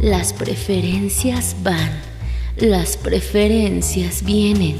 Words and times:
Las 0.00 0.32
preferencias 0.32 1.56
van, 1.62 1.92
las 2.56 2.96
preferencias 2.96 4.24
vienen, 4.24 4.78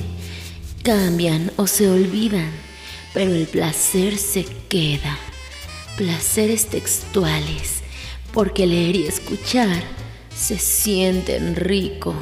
cambian 0.82 1.52
o 1.56 1.66
se 1.66 1.90
olvidan, 1.90 2.50
pero 3.12 3.34
el 3.34 3.46
placer 3.46 4.16
se 4.16 4.46
queda. 4.70 5.18
Placeres 5.98 6.68
textuales, 6.68 7.82
porque 8.32 8.66
leer 8.66 8.96
y 8.96 9.06
escuchar 9.08 9.82
se 10.34 10.58
sienten 10.58 11.54
rico. 11.54 12.14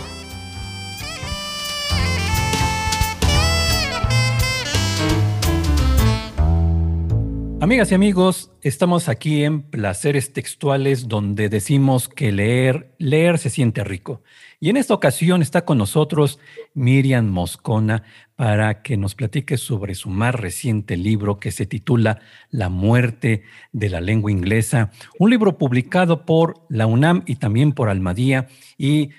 Amigas 7.60 7.90
y 7.90 7.96
amigos, 7.96 8.52
estamos 8.62 9.08
aquí 9.08 9.42
en 9.42 9.62
Placeres 9.62 10.32
Textuales 10.32 11.08
donde 11.08 11.48
decimos 11.48 12.08
que 12.08 12.30
leer, 12.30 12.94
leer 12.98 13.36
se 13.38 13.50
siente 13.50 13.82
rico. 13.82 14.22
Y 14.60 14.70
en 14.70 14.76
esta 14.76 14.94
ocasión 14.94 15.42
está 15.42 15.64
con 15.64 15.76
nosotros 15.76 16.38
Miriam 16.74 17.26
Moscona 17.26 18.04
para 18.36 18.82
que 18.82 18.96
nos 18.96 19.16
platique 19.16 19.56
sobre 19.56 19.96
su 19.96 20.08
más 20.08 20.36
reciente 20.36 20.96
libro 20.96 21.40
que 21.40 21.50
se 21.50 21.66
titula 21.66 22.20
La 22.48 22.68
muerte 22.68 23.42
de 23.72 23.90
la 23.90 24.00
lengua 24.00 24.30
inglesa, 24.30 24.92
un 25.18 25.28
libro 25.28 25.58
publicado 25.58 26.24
por 26.24 26.64
la 26.68 26.86
UNAM 26.86 27.24
y 27.26 27.36
también 27.36 27.72
por 27.72 27.88
Almadía. 27.88 28.46
Y 28.76 29.10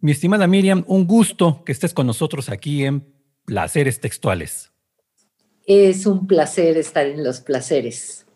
mi 0.00 0.12
estimada 0.12 0.46
Miriam, 0.46 0.84
un 0.86 1.06
gusto 1.06 1.64
que 1.64 1.72
estés 1.72 1.92
con 1.92 2.06
nosotros 2.06 2.48
aquí 2.48 2.86
en 2.86 3.12
Placeres 3.44 4.00
Textuales. 4.00 4.73
Es 5.66 6.06
un 6.06 6.26
placer 6.26 6.76
estar 6.76 7.06
en 7.06 7.24
los 7.24 7.40
placeres. 7.40 8.26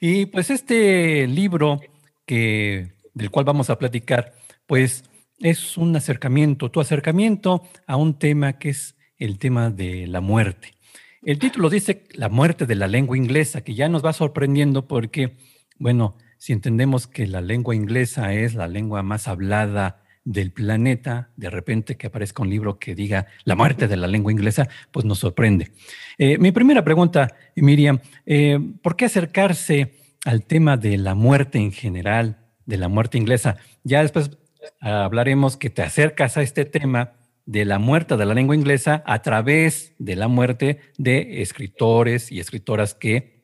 Y 0.00 0.26
pues 0.26 0.50
este 0.50 1.26
libro 1.26 1.80
que, 2.24 2.92
del 3.14 3.30
cual 3.30 3.44
vamos 3.44 3.70
a 3.70 3.78
platicar, 3.78 4.34
pues 4.66 5.04
es 5.38 5.76
un 5.76 5.94
acercamiento, 5.96 6.70
tu 6.70 6.80
acercamiento 6.80 7.62
a 7.86 7.96
un 7.96 8.18
tema 8.18 8.58
que 8.58 8.70
es 8.70 8.96
el 9.18 9.38
tema 9.38 9.70
de 9.70 10.06
la 10.06 10.20
muerte. 10.20 10.74
El 11.22 11.38
título 11.38 11.70
dice 11.70 12.04
La 12.12 12.28
muerte 12.28 12.66
de 12.66 12.74
la 12.74 12.86
lengua 12.86 13.16
inglesa, 13.16 13.62
que 13.62 13.74
ya 13.74 13.88
nos 13.88 14.04
va 14.04 14.12
sorprendiendo 14.12 14.86
porque, 14.86 15.36
bueno, 15.78 16.16
si 16.38 16.52
entendemos 16.52 17.06
que 17.06 17.26
la 17.26 17.40
lengua 17.40 17.74
inglesa 17.74 18.32
es 18.34 18.54
la 18.54 18.68
lengua 18.68 19.02
más 19.02 19.26
hablada 19.26 20.05
del 20.26 20.50
planeta, 20.50 21.30
de 21.36 21.48
repente 21.48 21.96
que 21.96 22.08
aparezca 22.08 22.42
un 22.42 22.50
libro 22.50 22.78
que 22.78 22.94
diga 22.94 23.26
la 23.44 23.54
muerte 23.54 23.86
de 23.88 23.96
la 23.96 24.08
lengua 24.08 24.32
inglesa, 24.32 24.68
pues 24.90 25.06
nos 25.06 25.20
sorprende. 25.20 25.70
Eh, 26.18 26.36
mi 26.36 26.50
primera 26.50 26.84
pregunta, 26.84 27.34
Miriam, 27.54 28.00
eh, 28.26 28.58
¿por 28.82 28.96
qué 28.96 29.04
acercarse 29.06 29.94
al 30.24 30.44
tema 30.44 30.76
de 30.76 30.98
la 30.98 31.14
muerte 31.14 31.58
en 31.58 31.70
general, 31.70 32.38
de 32.66 32.76
la 32.76 32.88
muerte 32.88 33.18
inglesa? 33.18 33.56
Ya 33.84 34.02
después 34.02 34.32
hablaremos 34.80 35.56
que 35.56 35.70
te 35.70 35.82
acercas 35.82 36.36
a 36.36 36.42
este 36.42 36.64
tema 36.64 37.12
de 37.46 37.64
la 37.64 37.78
muerte 37.78 38.16
de 38.16 38.26
la 38.26 38.34
lengua 38.34 38.56
inglesa 38.56 39.04
a 39.06 39.22
través 39.22 39.94
de 40.00 40.16
la 40.16 40.26
muerte 40.26 40.80
de 40.98 41.40
escritores 41.42 42.32
y 42.32 42.40
escritoras 42.40 42.94
que 42.94 43.35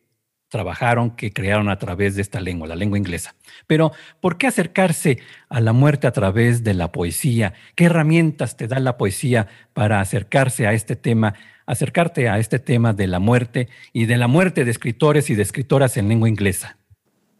trabajaron, 0.53 1.17
que 1.17 1.33
crearon 1.33 1.70
a 1.70 1.78
través 1.78 2.14
de 2.14 2.20
esta 2.20 2.39
lengua, 2.39 2.69
la 2.69 2.77
lengua 2.77 2.98
inglesa. 2.98 3.34
Pero, 3.67 3.92
¿por 4.20 4.36
qué 4.36 4.47
acercarse 4.47 5.19
a 5.48 5.62
la 5.62 5.72
muerte 5.72 6.06
a 6.06 6.12
través 6.12 6.62
de 6.62 6.75
la 6.75 6.92
poesía? 6.92 7.55
¿Qué 7.75 7.86
herramientas 7.86 8.59
te 8.59 8.69
da 8.69 8.78
la 8.78 8.98
poesía 8.98 9.48
para 9.72 10.00
acercarse 10.00 10.67
a 10.67 10.75
este 10.75 10.94
tema, 10.94 11.33
acercarte 11.64 12.28
a 12.28 12.39
este 12.39 12.59
tema 12.59 12.92
de 12.92 13.06
la 13.06 13.19
muerte 13.19 13.69
y 13.94 14.05
de 14.05 14.19
la 14.19 14.28
muerte 14.28 14.67
de 14.67 14.70
escritores 14.70 15.31
y 15.31 15.34
de 15.34 15.42
escritoras 15.42 15.97
en 15.97 16.09
lengua 16.09 16.28
inglesa? 16.28 16.77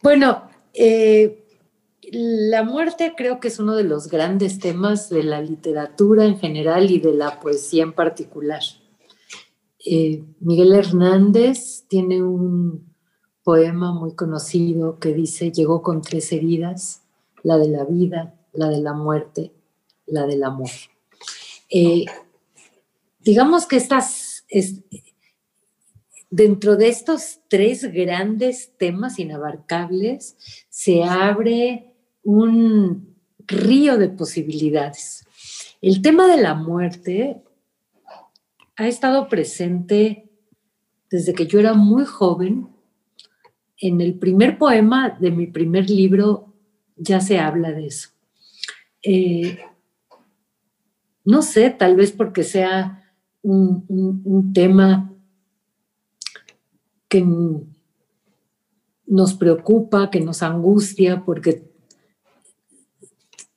Bueno, 0.03 0.49
eh, 0.73 1.45
la 2.11 2.63
muerte 2.63 3.13
creo 3.15 3.41
que 3.41 3.49
es 3.49 3.59
uno 3.59 3.77
de 3.77 3.85
los 3.85 4.09
grandes 4.09 4.59
temas 4.59 5.11
de 5.11 5.23
la 5.23 5.43
literatura 5.43 6.25
en 6.25 6.39
general 6.39 6.91
y 6.91 6.98
de 6.98 7.13
la 7.13 7.41
poesía 7.41 7.83
en 7.83 7.92
particular. 7.92 8.63
Eh, 9.85 10.23
Miguel 10.41 10.73
Hernández 10.73 11.85
tiene 11.89 12.23
un 12.23 12.92
poema 13.42 13.92
muy 13.92 14.14
conocido 14.14 14.98
que 14.98 15.13
dice, 15.13 15.51
llegó 15.51 15.83
con 15.83 16.03
tres 16.03 16.33
heridas, 16.33 17.03
la 17.42 17.58
de 17.58 17.69
la 17.69 17.85
vida, 17.85 18.35
la 18.53 18.69
de 18.69 18.80
la 18.80 18.92
muerte, 18.92 19.53
la 20.07 20.27
del 20.27 20.45
amor. 20.45 20.70
Eh, 21.70 22.05
digamos 23.20 23.67
que 23.67 23.77
estas, 23.77 24.45
dentro 26.30 26.77
de 26.77 26.89
estos 26.89 27.41
tres 27.48 27.91
grandes 27.92 28.73
temas 28.79 29.19
inabarcables, 29.19 30.36
se 30.69 31.03
abre 31.03 31.95
un 32.23 33.17
río 33.47 33.98
de 33.98 34.09
posibilidades. 34.09 35.27
El 35.80 36.01
tema 36.01 36.29
de 36.29 36.41
la 36.41 36.55
muerte 36.55 37.42
ha 38.77 38.86
estado 38.86 39.29
presente 39.29 40.30
desde 41.11 41.35
que 41.35 41.47
yo 41.47 41.59
era 41.59 41.74
muy 41.74 42.05
joven 42.05 42.72
en 43.83 44.01
el 44.01 44.15
primer 44.15 44.59
poema 44.59 45.11
de 45.11 45.33
mi 45.33 45.48
primer 45.48 45.91
libro 45.91 46.55
ya 46.97 47.20
se 47.20 47.41
habla 47.41 47.73
de 47.73 47.87
eso. 47.89 48.11
Eh, 49.03 49.59
no 51.25 51.43
sé, 51.43 51.70
tal 51.70 51.97
vez 51.97 52.13
porque 52.13 52.45
sea 52.45 53.13
un, 53.42 54.53
tema 54.55 55.13
que 57.09 57.27
nos 59.05 59.35
preocupa, 59.35 60.11
que 60.11 60.21
nos 60.21 60.45
angustia, 60.45 61.25
porque 61.25 61.69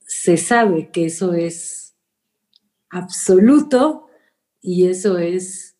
se 0.07 0.37
sabe 0.37 0.89
que 0.89 1.05
eso 1.05 1.33
es 1.33 1.95
absoluto 2.89 4.07
y 4.59 4.87
eso 4.87 5.19
es 5.19 5.75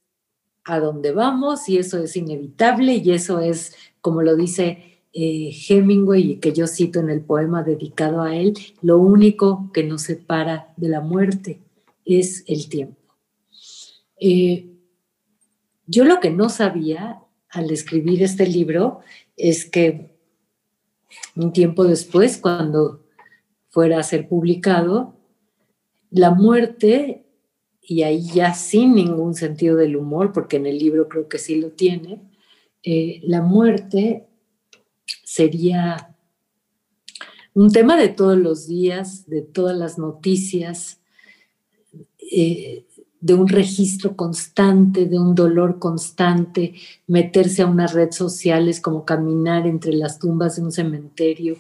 a 0.66 0.80
dónde 0.80 1.12
vamos 1.12 1.68
y 1.68 1.80
eso 1.80 1.98
es 1.98 2.16
inevitable 2.16 2.96
y 2.96 3.12
eso 3.12 3.40
es 3.40 3.76
como 4.06 4.22
lo 4.22 4.36
dice 4.36 5.00
eh, 5.14 5.52
Hemingway 5.68 6.34
y 6.34 6.36
que 6.36 6.54
yo 6.54 6.68
cito 6.68 7.00
en 7.00 7.10
el 7.10 7.22
poema 7.22 7.64
dedicado 7.64 8.22
a 8.22 8.36
él, 8.36 8.54
lo 8.84 9.00
único 9.00 9.72
que 9.74 9.84
nos 9.84 10.04
separa 10.04 10.72
de 10.78 10.90
la 10.90 11.02
muerte 11.02 11.60
es 12.06 12.44
el 12.46 12.70
tiempo. 12.70 13.02
Eh, 14.20 14.70
yo 15.88 16.06
lo 16.06 16.20
que 16.20 16.30
no 16.30 16.50
sabía 16.50 17.20
al 17.50 17.72
escribir 17.72 18.22
este 18.22 18.46
libro 18.46 19.00
es 19.38 19.66
que 19.66 20.16
un 21.36 21.52
tiempo 21.52 21.86
después, 21.86 22.38
cuando 22.38 23.02
fuera 23.72 23.98
a 23.98 24.04
ser 24.04 24.30
publicado, 24.30 25.16
la 26.12 26.30
muerte, 26.30 27.26
y 27.82 28.04
ahí 28.04 28.22
ya 28.22 28.54
sin 28.54 28.94
ningún 28.94 29.34
sentido 29.34 29.76
del 29.78 29.96
humor, 29.96 30.32
porque 30.32 30.58
en 30.58 30.68
el 30.68 30.78
libro 30.78 31.10
creo 31.10 31.28
que 31.28 31.40
sí 31.40 31.56
lo 31.56 31.72
tiene, 31.72 32.22
eh, 32.86 33.20
la 33.24 33.42
muerte 33.42 34.28
sería 35.24 36.16
un 37.56 37.72
tema 37.72 37.98
de 37.98 38.10
todos 38.10 38.38
los 38.38 38.68
días, 38.68 39.28
de 39.28 39.42
todas 39.42 39.76
las 39.76 39.98
noticias, 39.98 41.00
eh, 42.32 42.86
de 43.20 43.34
un 43.34 43.48
registro 43.48 44.16
constante, 44.16 45.08
de 45.08 45.18
un 45.18 45.34
dolor 45.34 45.80
constante, 45.80 46.76
meterse 47.08 47.64
a 47.64 47.68
una 47.68 47.88
red 47.88 48.12
social 48.12 48.70
es 48.70 48.80
como 48.80 49.04
caminar 49.04 49.66
entre 49.66 49.94
las 49.94 50.20
tumbas 50.20 50.58
de 50.58 50.62
un 50.62 50.72
cementerio. 50.72 51.58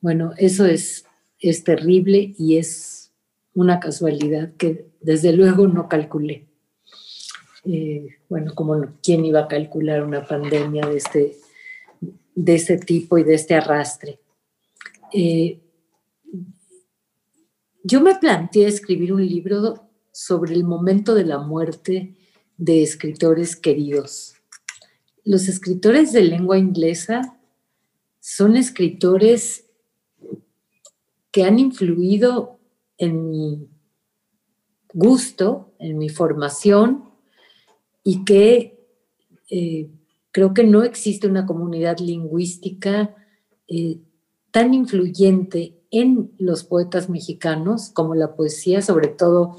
Bueno, 0.00 0.32
eso 0.38 0.66
es, 0.66 1.04
es 1.38 1.62
terrible 1.62 2.34
y 2.36 2.56
es 2.56 3.12
una 3.54 3.78
casualidad 3.78 4.54
que 4.56 4.88
desde 5.00 5.32
luego 5.32 5.68
no 5.68 5.88
calculé. 5.88 6.48
Eh, 7.64 8.17
bueno, 8.28 8.54
como 8.54 8.94
quién 9.02 9.24
iba 9.24 9.40
a 9.40 9.48
calcular 9.48 10.04
una 10.04 10.26
pandemia 10.26 10.86
de 10.86 10.96
este, 10.96 11.36
de 12.34 12.54
este 12.54 12.78
tipo 12.78 13.18
y 13.18 13.24
de 13.24 13.34
este 13.34 13.54
arrastre. 13.54 14.20
Eh, 15.12 15.60
yo 17.82 18.00
me 18.02 18.16
planteé 18.16 18.66
escribir 18.66 19.14
un 19.14 19.26
libro 19.26 19.88
sobre 20.12 20.54
el 20.54 20.64
momento 20.64 21.14
de 21.14 21.24
la 21.24 21.38
muerte 21.38 22.16
de 22.58 22.82
escritores 22.82 23.56
queridos. 23.56 24.34
Los 25.24 25.48
escritores 25.48 26.12
de 26.12 26.22
lengua 26.22 26.58
inglesa 26.58 27.38
son 28.20 28.56
escritores 28.56 29.64
que 31.30 31.44
han 31.44 31.58
influido 31.58 32.58
en 32.98 33.30
mi 33.30 33.68
gusto, 34.92 35.72
en 35.78 35.96
mi 35.96 36.08
formación 36.08 37.07
y 38.02 38.24
que 38.24 38.78
eh, 39.50 39.90
creo 40.30 40.54
que 40.54 40.64
no 40.64 40.82
existe 40.82 41.26
una 41.26 41.46
comunidad 41.46 41.98
lingüística 41.98 43.14
eh, 43.66 43.98
tan 44.50 44.74
influyente 44.74 45.74
en 45.90 46.32
los 46.38 46.64
poetas 46.64 47.08
mexicanos 47.08 47.90
como 47.90 48.14
la 48.14 48.34
poesía, 48.34 48.82
sobre 48.82 49.08
todo 49.08 49.56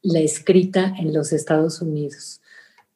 la 0.00 0.20
escrita 0.20 0.94
en 0.98 1.12
los 1.12 1.32
Estados 1.32 1.80
Unidos. 1.82 2.40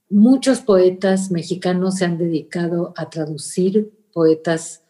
Muchos 0.08 0.60
poetas 0.60 1.31
mexicanos 1.31 1.96
se 1.96 2.04
han 2.04 2.19
dedicado 2.19 2.92
a 2.96 3.10
traducir 3.10 3.92
poetas 4.12 4.82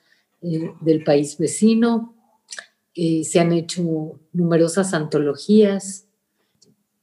eh, 0.42 0.72
del 0.80 1.04
país 1.04 1.38
vecino. 1.38 2.14
se 2.94 3.40
han 3.40 3.52
hecho 3.52 4.18
numerosas 4.32 4.94
antologías. 4.94 6.05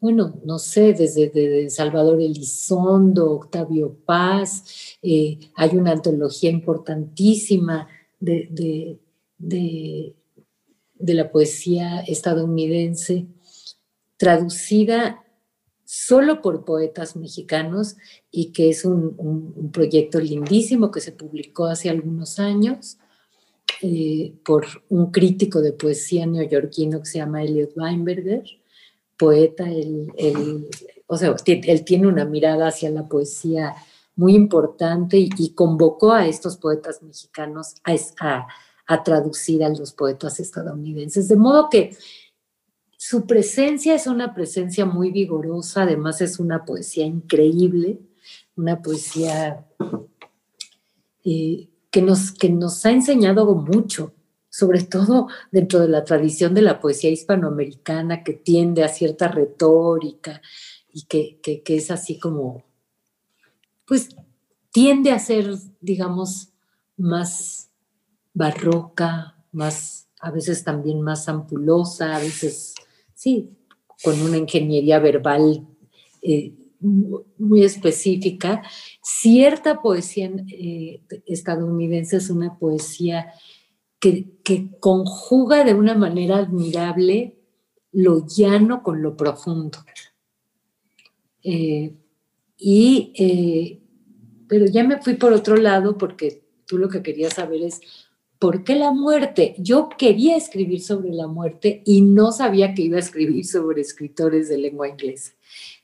Bueno, 0.04 0.38
no 0.44 0.60
sé, 0.60 0.92
desde 0.92 1.70
Salvador 1.70 2.20
Elizondo, 2.20 3.32
Octavio 3.32 3.96
Paz, 4.06 4.98
eh, 5.02 5.40
hay 5.56 5.78
una 5.78 5.94
antología 5.94 6.50
importantísima 6.50 7.88
de, 8.20 9.00
la 11.00 11.32
poesía 11.32 12.02
estadounidense, 12.02 13.28
traducida 14.18 15.24
solo 15.86 16.42
por 16.42 16.66
poetas 16.66 17.16
mexicanos 17.16 17.96
y 18.30 18.52
que 18.52 18.72
es 18.72 18.84
un, 18.84 19.72
proyecto 19.72 20.20
lindísimo 20.20 20.92
que 20.92 21.00
se 21.00 21.14
publicó 21.14 21.68
hace 21.68 21.90
algunos 21.90 22.40
años 22.40 22.98
eh, 23.82 24.34
por 24.44 24.66
un 24.90 25.12
crítico 25.12 25.62
de 25.62 25.72
poesía 25.72 26.26
neoyorquino 26.26 27.00
que 27.00 27.06
se 27.06 27.20
llama 27.20 27.42
Elliot 27.42 27.72
Weinberger, 27.78 28.44
poeta, 29.18 29.70
él, 29.70 30.70
o 31.08 31.18
sea, 31.18 31.36
él 31.46 31.84
tiene 31.86 32.08
una 32.08 32.26
mirada 32.26 32.68
hacia 32.68 32.90
la 32.90 33.08
poesía 33.08 33.76
muy 34.16 34.36
importante 34.36 35.18
y, 35.18 35.54
convocó 35.54 36.12
a 36.12 36.28
estos 36.28 36.58
poetas 36.58 37.02
mexicanos 37.02 37.76
a, 38.20 38.48
a, 38.88 39.04
traducir 39.04 39.64
a 39.64 39.70
los 39.70 39.92
poetas 39.92 40.40
estadounidenses. 40.40 41.28
De 41.28 41.36
modo 41.36 41.70
que 41.70 41.96
su 42.98 43.26
presencia 43.26 43.96
es 43.96 44.08
una 44.08 44.34
presencia 44.34 44.86
muy 44.86 45.12
vigorosa, 45.12 45.84
además 45.84 46.22
es 46.22 46.40
una 46.40 46.64
poesía 46.64 47.06
increíble, 47.06 48.00
una 48.56 48.82
poesía 48.82 49.66
eh, 51.24 51.70
que, 51.90 52.02
nos, 52.02 52.32
que 52.32 52.50
nos 52.50 52.86
ha 52.86 52.92
enseñado 52.92 53.46
mucho, 53.56 54.14
sobre 54.54 54.84
todo 54.84 55.30
dentro 55.52 55.80
de 55.80 55.88
la 55.88 56.04
tradición 56.04 56.54
de 56.54 56.62
la 56.62 56.80
poesía 56.80 57.10
hispanoamericana 57.10 58.24
que 58.24 58.34
tiende 58.34 58.84
a 58.84 58.88
cierta 58.88 59.28
retórica 59.28 60.44
y 60.94 61.06
que, 61.06 61.40
que 61.42 61.76
es 61.76 61.90
así 61.90 62.20
como 62.20 62.64
pues 63.88 64.10
tiende 64.72 65.12
a 65.12 65.18
ser, 65.18 65.56
digamos, 65.82 66.50
más 66.98 67.72
barroca, 68.34 69.44
más, 69.52 70.08
a 70.20 70.30
veces 70.30 70.64
también 70.64 71.02
más 71.02 71.28
ampulosa, 71.28 72.16
a 72.16 72.20
veces, 72.20 72.76
sí, 73.16 73.50
con 74.04 74.22
una 74.22 74.38
ingeniería 74.38 75.00
verbal 75.00 75.68
eh, 76.22 76.54
muy 76.80 77.64
específica. 77.64 78.62
Cierta 79.02 79.82
poesía 79.82 80.32
eh, 80.48 81.02
estadounidense 81.26 82.18
es 82.18 82.30
una 82.30 82.58
poesía 82.58 83.34
que, 84.44 84.70
conjuga 84.80 85.64
de 85.64 85.74
una 85.74 85.96
manera 85.96 86.38
admirable 86.38 87.38
lo 87.94 88.26
llano 88.28 88.84
con 88.84 89.02
lo 89.02 89.16
profundo. 89.16 89.80
Eh, 91.42 91.96
y, 92.58 93.14
eh, 93.18 93.80
pero 94.48 94.66
ya 94.66 94.84
me 94.84 95.02
fui 95.02 95.14
por 95.14 95.32
otro 95.32 95.56
lado 95.56 95.98
porque 95.98 96.44
tú 96.66 96.78
lo 96.78 96.90
que 96.90 97.02
querías 97.02 97.36
saber 97.36 97.62
es, 97.64 97.80
¿por 98.40 98.66
qué 98.66 98.76
la 98.76 98.92
muerte? 98.92 99.56
Yo 99.58 99.88
quería 99.98 100.36
escribir 100.36 100.82
sobre 100.82 101.14
la 101.14 101.28
muerte 101.28 101.82
y 101.86 102.02
no 102.02 102.34
sabía 102.34 102.74
que 102.74 102.82
iba 102.82 102.98
a 102.98 103.02
escribir 103.02 103.46
sobre 103.46 103.82
escritores 103.82 104.50
de 104.50 104.58
lengua 104.58 104.90
inglesa. 104.90 105.32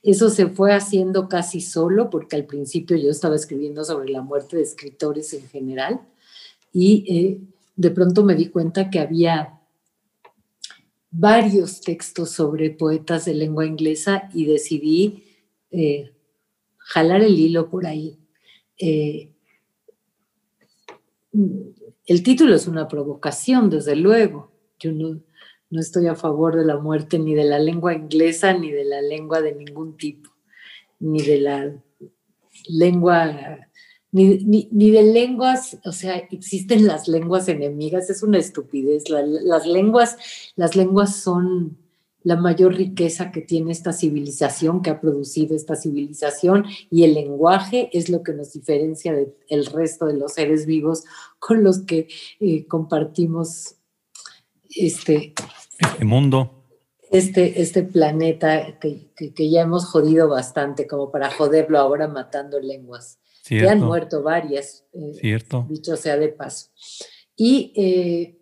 Eso 0.02 0.28
se 0.28 0.46
fue 0.48 0.74
haciendo 0.74 1.28
casi 1.28 1.62
solo 1.62 2.10
porque 2.10 2.36
al 2.36 2.44
principio 2.44 2.98
yo 2.98 3.10
estaba 3.10 3.36
escribiendo 3.36 3.84
sobre 3.84 4.10
la 4.10 4.20
muerte 4.20 4.56
de 4.56 4.62
escritores 4.62 5.32
en 5.32 5.48
general 5.48 6.00
y 6.72 7.04
eh, 7.08 7.40
de 7.80 7.90
pronto 7.90 8.22
me 8.22 8.34
di 8.34 8.50
cuenta 8.50 8.90
que 8.90 8.98
había 8.98 9.58
varios 11.10 11.80
textos 11.80 12.30
sobre 12.30 12.68
poetas 12.68 13.24
de 13.24 13.32
lengua 13.32 13.64
inglesa 13.64 14.28
y 14.34 14.44
decidí 14.44 15.24
eh, 15.70 16.12
jalar 16.76 17.22
el 17.22 17.38
hilo 17.38 17.70
por 17.70 17.86
ahí. 17.86 18.18
Eh, 18.76 19.30
el 22.04 22.22
título 22.22 22.54
es 22.54 22.66
una 22.66 22.86
provocación, 22.86 23.70
desde 23.70 23.96
luego. 23.96 24.52
Yo 24.78 24.92
no, 24.92 25.22
estoy 25.70 26.06
a 26.06 26.14
favor 26.14 26.56
de 26.56 26.66
la 26.66 26.76
muerte 26.76 27.18
ni 27.18 27.34
de 27.34 27.44
la 27.44 27.58
lengua 27.58 27.94
inglesa, 27.94 28.52
ni 28.52 28.70
de 28.70 28.84
la 28.84 29.00
lengua 29.00 29.40
de 29.40 29.54
ningún 29.54 29.96
tipo, 29.96 30.28
ni 30.98 31.22
de 31.22 31.40
la 31.40 31.82
lengua, 32.68 33.69
ni, 34.12 34.90
de 34.90 35.02
lenguas, 35.02 35.78
o 35.84 35.92
sea, 35.92 36.16
existen 36.16 36.86
las 36.86 37.08
lenguas 37.08 37.48
enemigas, 37.48 38.10
es 38.10 38.22
una 38.22 38.38
estupidez. 38.38 39.08
las, 39.08 39.66
lenguas, 39.66 40.16
las 40.56 40.76
lenguas 40.76 41.16
son 41.16 41.78
la 42.22 42.36
mayor 42.36 42.74
riqueza 42.74 43.30
que 43.30 43.40
tiene 43.40 43.72
esta 43.72 43.92
civilización, 43.92 44.82
que 44.82 44.90
ha 44.90 45.00
producido 45.00 45.56
esta 45.56 45.76
civilización, 45.76 46.66
y 46.90 47.04
el 47.04 47.14
lenguaje 47.14 47.88
es 47.92 48.08
lo 48.08 48.22
que 48.22 48.34
nos 48.34 48.52
diferencia 48.52 49.14
del 49.14 49.66
resto 49.66 50.06
de 50.06 50.14
los 50.14 50.34
seres 50.34 50.66
vivos 50.66 51.04
con 51.38 51.62
los 51.62 51.80
que 51.80 52.08
eh, 52.40 52.66
compartimos 52.66 53.76
este, 54.68 55.34
este 55.80 56.04
mundo. 56.04 56.56
Este, 57.10 57.60
este 57.60 57.82
planeta 57.82 58.78
que, 58.78 59.10
ya 59.50 59.62
hemos 59.62 59.84
jodido 59.84 60.28
bastante, 60.28 60.86
como 60.86 61.10
para 61.10 61.30
joderlo 61.30 61.78
ahora 61.78 62.06
matando 62.06 62.60
lenguas. 62.60 63.19
Que 63.46 63.68
han 63.68 63.80
muerto 63.80 64.22
varias, 64.22 64.84
eh, 64.92 65.14
cierto. 65.14 65.66
dicho 65.68 65.96
sea 65.96 66.16
de 66.16 66.28
paso. 66.28 66.68
Y 67.36 67.72
eh, 67.76 68.38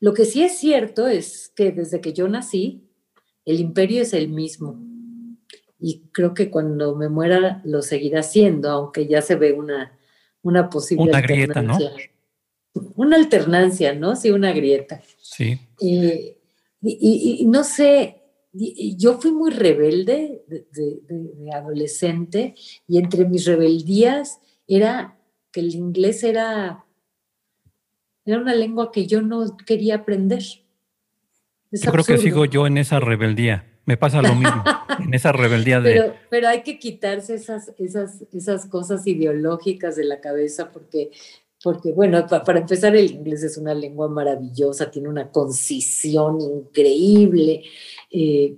lo 0.00 0.14
que 0.14 0.24
sí 0.24 0.42
es 0.42 0.58
cierto 0.58 1.06
es 1.06 1.52
que 1.54 1.72
desde 1.72 2.00
que 2.00 2.12
yo 2.12 2.28
nací, 2.28 2.88
el 3.44 3.60
imperio 3.60 4.02
es 4.02 4.12
el 4.12 4.28
mismo. 4.28 4.80
Y 5.80 6.08
creo 6.12 6.34
que 6.34 6.50
cuando 6.50 6.96
me 6.96 7.08
muera 7.08 7.62
lo 7.64 7.82
seguirá 7.82 8.22
siendo, 8.22 8.70
aunque 8.70 9.06
ya 9.06 9.22
se 9.22 9.36
ve 9.36 9.52
una, 9.52 9.98
una 10.42 10.70
posible 10.70 11.04
una 11.04 11.20
grieta, 11.20 11.62
¿no? 11.62 11.78
Una 12.94 13.16
alternancia, 13.16 13.94
¿no? 13.94 14.16
Sí, 14.16 14.30
una 14.30 14.52
grieta. 14.52 15.02
Sí. 15.20 15.58
y, 15.80 17.44
no 17.46 17.64
sé, 17.64 18.17
yo 18.52 19.20
fui 19.20 19.30
muy 19.30 19.50
rebelde 19.50 20.42
de, 20.48 21.50
adolescente 21.52 22.54
y 22.86 22.98
entre 22.98 23.24
mis 23.24 23.44
rebeldías 23.44 24.40
era 24.66 25.18
que 25.52 25.60
el 25.60 25.74
inglés 25.74 26.24
era, 26.24 26.84
era 28.24 28.38
una 28.38 28.54
lengua 28.54 28.90
que 28.90 29.06
yo 29.06 29.22
no 29.22 29.56
quería 29.66 29.96
aprender 29.96 30.42
yo 31.70 31.92
creo 31.92 32.04
que 32.04 32.18
sigo 32.18 32.44
yo 32.44 32.66
en 32.66 32.78
esa 32.78 33.00
rebeldía. 33.00 33.64
Me 33.84 33.96
pasa 33.96 34.20
lo 34.20 34.34
mismo, 34.34 34.62
en 35.02 35.14
esa 35.14 35.32
rebeldía 35.32 35.80
de... 35.80 35.92
Pero, 35.92 36.14
pero 36.28 36.48
hay 36.48 36.62
que 36.62 36.78
quitarse 36.78 37.34
esas, 37.34 37.72
esas, 37.78 38.22
esas 38.34 38.66
cosas 38.66 39.06
ideológicas 39.06 39.96
de 39.96 40.04
la 40.04 40.20
cabeza 40.20 40.70
porque, 40.70 41.10
porque 41.62 41.92
bueno, 41.92 42.26
para 42.26 42.58
empezar 42.58 42.94
el 42.94 43.10
inglés 43.10 43.42
es 43.42 43.56
una 43.56 43.72
lengua 43.72 44.08
maravillosa, 44.08 44.90
tiene 44.90 45.08
una 45.08 45.30
concisión 45.30 46.38
increíble. 46.40 47.62
Eh, 48.10 48.56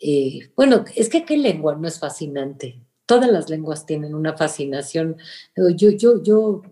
eh, 0.00 0.50
bueno, 0.56 0.84
es 0.96 1.08
que 1.08 1.24
qué 1.24 1.36
lengua 1.36 1.76
no 1.76 1.86
es 1.86 1.98
fascinante. 1.98 2.80
Todas 3.06 3.30
las 3.30 3.50
lenguas 3.50 3.86
tienen 3.86 4.14
una 4.14 4.36
fascinación. 4.36 5.16
Yo, 5.76 5.90
yo, 5.90 6.22
yo 6.22 6.62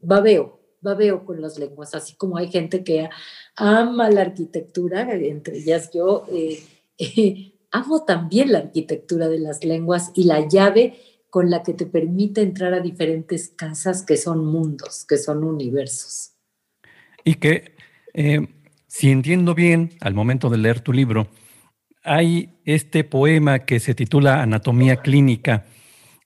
babeo, 0.00 0.60
babeo 0.80 1.24
con 1.24 1.40
las 1.40 1.58
lenguas, 1.58 1.94
así 1.94 2.14
como 2.14 2.36
hay 2.36 2.48
gente 2.48 2.82
que 2.82 3.08
ama 3.56 4.10
la 4.10 4.22
arquitectura, 4.22 5.02
entre 5.12 5.58
ellas 5.58 5.90
yo 5.92 6.24
eh, 6.30 6.62
amo 7.70 8.04
también 8.04 8.52
la 8.52 8.58
arquitectura 8.58 9.28
de 9.28 9.38
las 9.38 9.64
lenguas 9.64 10.12
y 10.14 10.24
la 10.24 10.46
llave 10.48 10.98
con 11.28 11.50
la 11.50 11.62
que 11.62 11.74
te 11.74 11.86
permite 11.86 12.40
entrar 12.40 12.72
a 12.72 12.80
diferentes 12.80 13.48
casas 13.48 14.02
que 14.02 14.16
son 14.16 14.46
mundos, 14.46 15.04
que 15.04 15.18
son 15.18 15.44
universos. 15.44 16.32
Y 17.24 17.34
que, 17.34 17.74
si 18.86 19.10
entiendo 19.10 19.54
bien, 19.54 19.90
al 20.00 20.14
momento 20.14 20.48
de 20.48 20.58
leer 20.58 20.80
tu 20.80 20.92
libro, 20.92 21.28
hay 22.02 22.50
este 22.64 23.04
poema 23.04 23.60
que 23.60 23.80
se 23.80 23.94
titula 23.94 24.42
Anatomía 24.42 24.96
Clínica, 24.98 25.64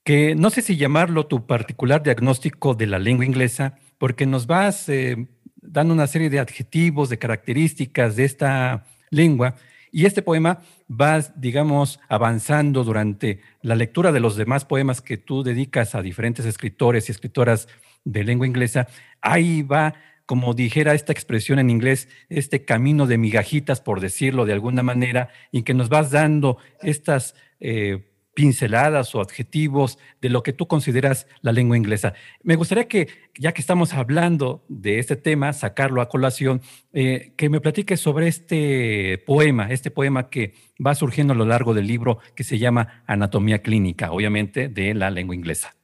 que 0.03 0.35
no 0.35 0.49
sé 0.49 0.61
si 0.61 0.77
llamarlo 0.77 1.25
tu 1.25 1.45
particular 1.47 2.03
diagnóstico 2.03 2.75
de 2.75 2.87
la 2.87 2.99
lengua 2.99 3.25
inglesa, 3.25 3.77
porque 3.97 4.25
nos 4.25 4.47
vas 4.47 4.89
eh, 4.89 5.27
dando 5.55 5.93
una 5.93 6.07
serie 6.07 6.29
de 6.29 6.39
adjetivos, 6.39 7.09
de 7.09 7.17
características 7.17 8.15
de 8.15 8.25
esta 8.25 8.85
lengua, 9.09 9.55
y 9.91 10.05
este 10.05 10.21
poema 10.21 10.61
va, 10.89 11.19
digamos, 11.35 11.99
avanzando 12.07 12.83
durante 12.83 13.41
la 13.61 13.75
lectura 13.75 14.11
de 14.11 14.21
los 14.21 14.37
demás 14.37 14.65
poemas 14.65 15.01
que 15.01 15.17
tú 15.17 15.43
dedicas 15.43 15.95
a 15.95 16.01
diferentes 16.01 16.45
escritores 16.45 17.09
y 17.09 17.11
escritoras 17.11 17.67
de 18.05 18.23
lengua 18.23 18.47
inglesa. 18.47 18.87
Ahí 19.21 19.63
va, 19.63 19.93
como 20.31 20.53
dijera 20.53 20.93
esta 20.93 21.11
expresión 21.11 21.59
en 21.59 21.69
inglés, 21.69 22.07
este 22.29 22.63
camino 22.63 23.05
de 23.05 23.17
migajitas, 23.17 23.81
por 23.81 23.99
decirlo 23.99 24.45
de 24.45 24.53
alguna 24.53 24.81
manera, 24.81 25.27
y 25.51 25.63
que 25.63 25.73
nos 25.73 25.89
vas 25.89 26.09
dando 26.09 26.57
estas 26.81 27.35
eh, 27.59 28.13
pinceladas 28.33 29.13
o 29.13 29.19
adjetivos 29.19 29.97
de 30.21 30.29
lo 30.29 30.41
que 30.41 30.53
tú 30.53 30.67
consideras 30.67 31.27
la 31.41 31.51
lengua 31.51 31.75
inglesa. 31.75 32.13
Me 32.43 32.55
gustaría 32.55 32.87
que, 32.87 33.09
ya 33.37 33.51
que 33.51 33.59
estamos 33.59 33.93
hablando 33.93 34.63
de 34.69 34.99
este 34.99 35.17
tema, 35.17 35.51
sacarlo 35.51 35.99
a 35.99 36.07
colación, 36.07 36.61
eh, 36.93 37.33
que 37.35 37.49
me 37.49 37.59
platiques 37.59 37.99
sobre 37.99 38.29
este 38.29 39.21
poema, 39.27 39.69
este 39.69 39.91
poema 39.91 40.29
que 40.29 40.53
va 40.79 40.95
surgiendo 40.95 41.33
a 41.33 41.35
lo 41.35 41.43
largo 41.43 41.73
del 41.73 41.87
libro 41.87 42.19
que 42.35 42.45
se 42.45 42.57
llama 42.57 43.03
Anatomía 43.05 43.61
Clínica, 43.61 44.13
obviamente 44.13 44.69
de 44.69 44.93
la 44.93 45.11
lengua 45.11 45.35
inglesa. 45.35 45.75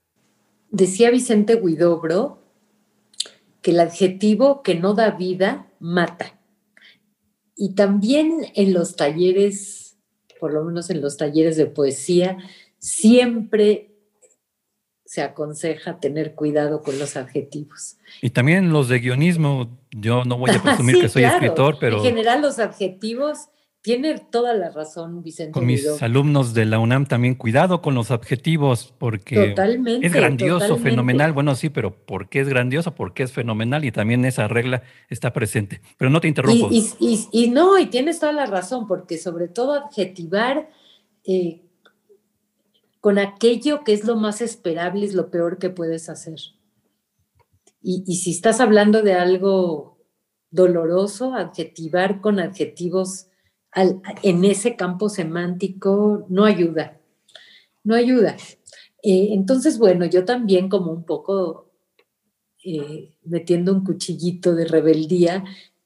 Decía 0.71 1.11
Vicente 1.11 1.59
Guidobro 1.61 2.46
que 3.67 3.71
el 3.71 3.81
adjetivo 3.81 4.63
que 4.63 4.75
no 4.75 4.93
da 4.93 5.11
vida 5.11 5.67
mata. 5.81 6.39
Y 7.57 7.75
también 7.75 8.45
en 8.55 8.71
los 8.73 8.95
talleres 8.95 9.87
por 10.39 10.53
lo 10.53 10.63
menos 10.63 10.89
en 10.89 11.01
los 11.01 11.17
talleres 11.17 11.57
de 11.57 11.65
poesía, 11.65 12.37
siempre 12.79 13.91
se 15.05 15.21
aconseja 15.21 15.99
tener 15.99 16.35
cuidado 16.35 16.81
con 16.81 16.99
los 16.99 17.15
adjetivos. 17.15 17.97
Y 18.21 18.31
también 18.31 18.71
los 18.71 18.89
de 18.89 18.99
guionismo, 18.99 19.79
yo 19.91 20.25
no 20.25 20.37
voy 20.37 20.51
a 20.51 20.61
presumir 20.63 20.99
que 20.99 21.09
soy 21.09 21.23
escritor, 21.23 21.77
pero... 21.79 21.97
En 21.97 22.03
general 22.03 22.41
los 22.41 22.59
adjetivos 22.59 23.49
tiene 23.81 24.19
toda 24.19 24.53
la 24.53 24.69
razón, 24.69 25.23
Vicente. 25.23 25.51
Con 25.51 25.65
mis 25.65 26.01
alumnos 26.01 26.53
de 26.53 26.65
la 26.65 26.79
UNAM 26.79 27.05
también, 27.05 27.35
cuidado 27.35 27.81
con 27.81 27.95
los 27.95 28.11
adjetivos, 28.11 28.93
porque 28.97 29.55
es 30.01 30.13
grandioso, 30.13 30.77
fenomenal. 30.77 31.31
Bueno, 31.31 31.55
sí, 31.55 31.69
pero 31.69 31.95
¿por 31.95 32.27
qué 32.27 32.41
es 32.41 32.49
grandioso? 32.49 32.95
Porque 32.95 33.23
es 33.23 33.31
fenomenal 33.31 33.85
y 33.85 33.91
también 33.91 34.25
esa 34.25 34.47
regla 34.47 34.83
está 35.09 35.31
presente. 35.31 35.81
Pero 35.97 36.11
no 36.11 36.19
te 36.19 36.27
interrumpo. 36.27 36.69
Y, 36.71 37.49
no, 37.49 37.79
y 37.79 37.85
tienes 37.85 38.19
toda 38.19 38.33
la 38.33 38.45
razón, 38.45 38.87
porque 38.87 39.17
sobre 39.17 39.47
todo 39.47 39.73
adjetivar 39.73 40.69
eh, 41.23 41.61
con 42.99 43.19
aquello 43.19 43.83
que 43.85 43.93
es 43.93 44.03
lo 44.05 44.17
más 44.17 44.41
esperable 44.41 45.05
es 45.05 45.13
lo 45.13 45.29
peor 45.29 45.59
que 45.59 45.69
puedes 45.69 46.09
hacer. 46.09 46.39
Y 47.81 48.15
si 48.17 48.31
estás 48.31 48.59
hablando 48.59 49.01
de 49.01 49.13
algo 49.13 49.97
doloroso, 50.51 51.33
adjetivar 51.35 52.19
con 52.19 52.39
adjetivos 52.39 53.26
en 54.23 54.45
ese 54.45 54.75
campo 54.75 55.09
semántico 55.09 56.25
no 56.29 56.45
ayuda, 56.45 56.99
no 57.83 57.95
ayuda. 57.95 58.35
Eh, 59.03 59.29
entonces, 59.31 59.77
bueno, 59.77 60.05
yo 60.05 60.25
también 60.25 60.69
como 60.69 60.91
un 60.91 61.05
poco 61.05 61.71
eh, 62.63 63.13
metiendo 63.23 63.73
un 63.73 63.83
cuchillito 63.83 64.55
de 64.55 64.65
rebeldía, 64.65 65.43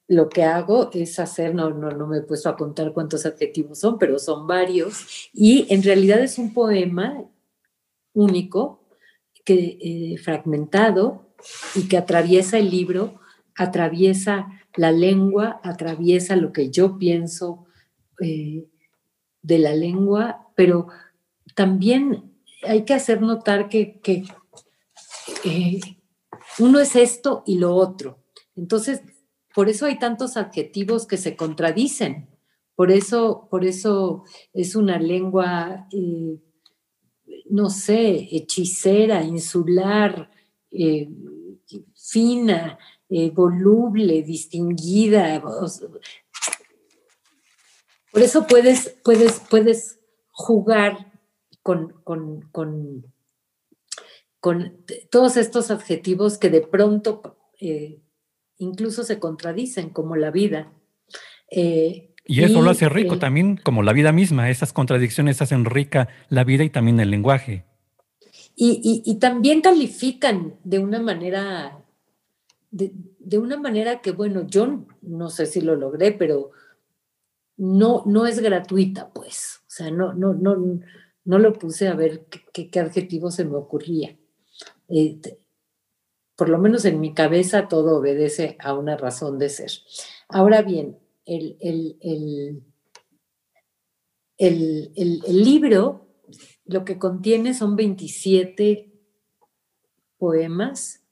lo 0.08 0.28
que 0.28 0.42
hago 0.42 0.90
es 0.92 1.18
hacer, 1.18 1.54
no, 1.54 1.70
no, 1.70 1.90
no 1.90 2.06
me 2.06 2.18
he 2.18 2.22
puesto 2.22 2.48
a 2.48 2.56
contar 2.56 2.92
cuántos 2.92 3.24
adjetivos 3.24 3.78
son, 3.78 3.98
pero 3.98 4.18
son 4.18 4.46
varios, 4.46 5.30
y 5.32 5.66
en 5.72 5.82
realidad 5.82 6.20
es 6.20 6.38
un 6.38 6.52
poema 6.52 7.24
único, 8.12 8.80
que, 9.44 9.78
eh, 9.80 10.18
fragmentado, 10.18 11.26
y 11.74 11.88
que 11.88 11.96
atraviesa 11.96 12.58
el 12.58 12.70
libro, 12.70 13.20
atraviesa 13.56 14.48
la 14.76 14.92
lengua, 14.92 15.60
atraviesa 15.62 16.36
lo 16.36 16.52
que 16.52 16.70
yo 16.70 16.98
pienso, 16.98 17.66
eh, 18.22 18.68
de 19.42 19.58
la 19.58 19.74
lengua, 19.74 20.48
pero 20.54 20.86
también 21.54 22.32
hay 22.62 22.84
que 22.84 22.94
hacer 22.94 23.20
notar 23.20 23.68
que, 23.68 24.00
eh, 25.44 25.80
uno 26.58 26.78
es 26.78 26.94
esto 26.96 27.42
y 27.46 27.58
lo 27.58 27.74
otro. 27.74 28.22
Entonces, 28.54 29.02
por 29.54 29.68
eso 29.68 29.86
hay 29.86 29.98
tantos 29.98 30.36
adjetivos 30.36 31.06
que 31.06 31.16
se 31.16 31.34
contradicen. 31.34 32.28
Por 32.76 32.90
eso, 32.90 33.48
por 33.50 33.64
eso 33.64 34.24
es 34.52 34.76
una 34.76 34.98
lengua, 34.98 35.88
eh, 35.92 36.38
no 37.50 37.68
sé, 37.68 38.28
hechicera, 38.30 39.22
insular, 39.22 40.30
fina, 41.94 42.78
voluble, 43.34 44.22
distinguida. 44.22 45.42
Por 48.12 48.22
eso 48.22 48.46
puedes, 48.46 48.94
puedes, 49.02 49.40
puedes 49.48 49.98
jugar 50.30 51.12
con, 51.62 51.94
con, 52.02 53.04
todos 55.10 55.36
estos 55.36 55.70
adjetivos 55.70 56.36
que 56.36 56.50
de 56.50 56.60
pronto 56.60 57.38
eh, 57.58 58.00
incluso 58.58 59.02
se 59.04 59.18
contradicen, 59.18 59.90
como 59.90 60.16
la 60.16 60.30
vida. 60.30 60.72
Eh, 61.50 62.14
y 62.26 62.42
eso 62.42 62.60
lo 62.60 62.70
hace 62.70 62.88
rico 62.88 63.18
también, 63.18 63.56
como 63.56 63.82
la 63.82 63.94
vida 63.94 64.12
misma. 64.12 64.50
Esas 64.50 64.72
contradicciones 64.74 65.40
hacen 65.40 65.64
rica 65.64 66.08
la 66.28 66.44
vida 66.44 66.64
y 66.64 66.70
también 66.70 67.00
el 67.00 67.10
lenguaje. 67.10 67.64
Y, 68.54 69.16
también 69.20 69.62
califican 69.62 70.54
de 70.62 70.78
una 70.78 71.00
manera, 71.00 71.78
de, 72.70 72.92
de, 73.18 73.38
una 73.38 73.56
manera 73.56 74.02
que, 74.02 74.12
bueno, 74.12 74.46
yo 74.46 74.84
no 75.00 75.30
sé 75.30 75.46
si 75.46 75.62
lo 75.62 75.74
logré, 75.74 76.12
pero 76.12 76.52
no, 77.62 78.02
no 78.06 78.26
es 78.26 78.40
gratuita, 78.40 79.12
pues. 79.12 79.60
O 79.60 79.70
sea, 79.70 79.92
no, 79.92 80.12
no, 80.14 80.34
no, 80.34 80.56
no 81.24 81.38
lo 81.38 81.52
puse 81.52 81.86
a 81.86 81.94
ver 81.94 82.26
qué, 82.52 82.80
adjetivo 82.80 83.30
se 83.30 83.44
me 83.44 83.56
ocurría. 83.56 84.18
Este, 84.88 85.38
por 86.34 86.48
lo 86.48 86.58
menos 86.58 86.84
en 86.84 86.98
mi 86.98 87.14
cabeza 87.14 87.68
todo 87.68 87.98
obedece 87.98 88.56
a 88.58 88.74
una 88.74 88.96
razón 88.96 89.38
de 89.38 89.48
ser. 89.48 89.70
Ahora 90.28 90.62
bien, 90.62 90.98
el, 91.24 91.56
el, 91.60 92.64
el 94.36 95.44
libro 95.44 96.08
lo 96.64 96.84
que 96.84 96.98
contiene 96.98 97.54
son 97.54 97.76
27 97.76 98.92
poemas 100.18 101.04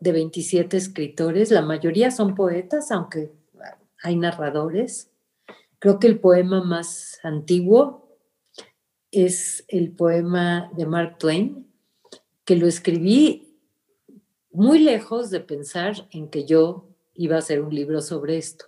de 0.00 0.10
27 0.10 0.76
escritores, 0.76 1.52
la 1.52 1.62
mayoría 1.62 2.10
son 2.10 2.34
poetas, 2.34 2.90
aunque 2.90 3.30
hay 4.02 4.16
narradores. 4.16 5.12
Creo 5.78 5.98
que 5.98 6.06
el 6.06 6.20
poema 6.20 6.62
más 6.62 7.18
antiguo 7.22 8.18
es 9.10 9.64
el 9.68 9.92
poema 9.92 10.70
de 10.76 10.86
Mark 10.86 11.18
Twain, 11.18 11.70
que 12.44 12.56
lo 12.56 12.66
escribí 12.66 13.58
muy 14.50 14.78
lejos 14.78 15.30
de 15.30 15.40
pensar 15.40 16.08
en 16.10 16.28
que 16.28 16.46
yo 16.46 16.88
iba 17.14 17.36
a 17.36 17.40
hacer 17.40 17.60
un 17.60 17.74
libro 17.74 18.00
sobre 18.00 18.38
esto. 18.38 18.66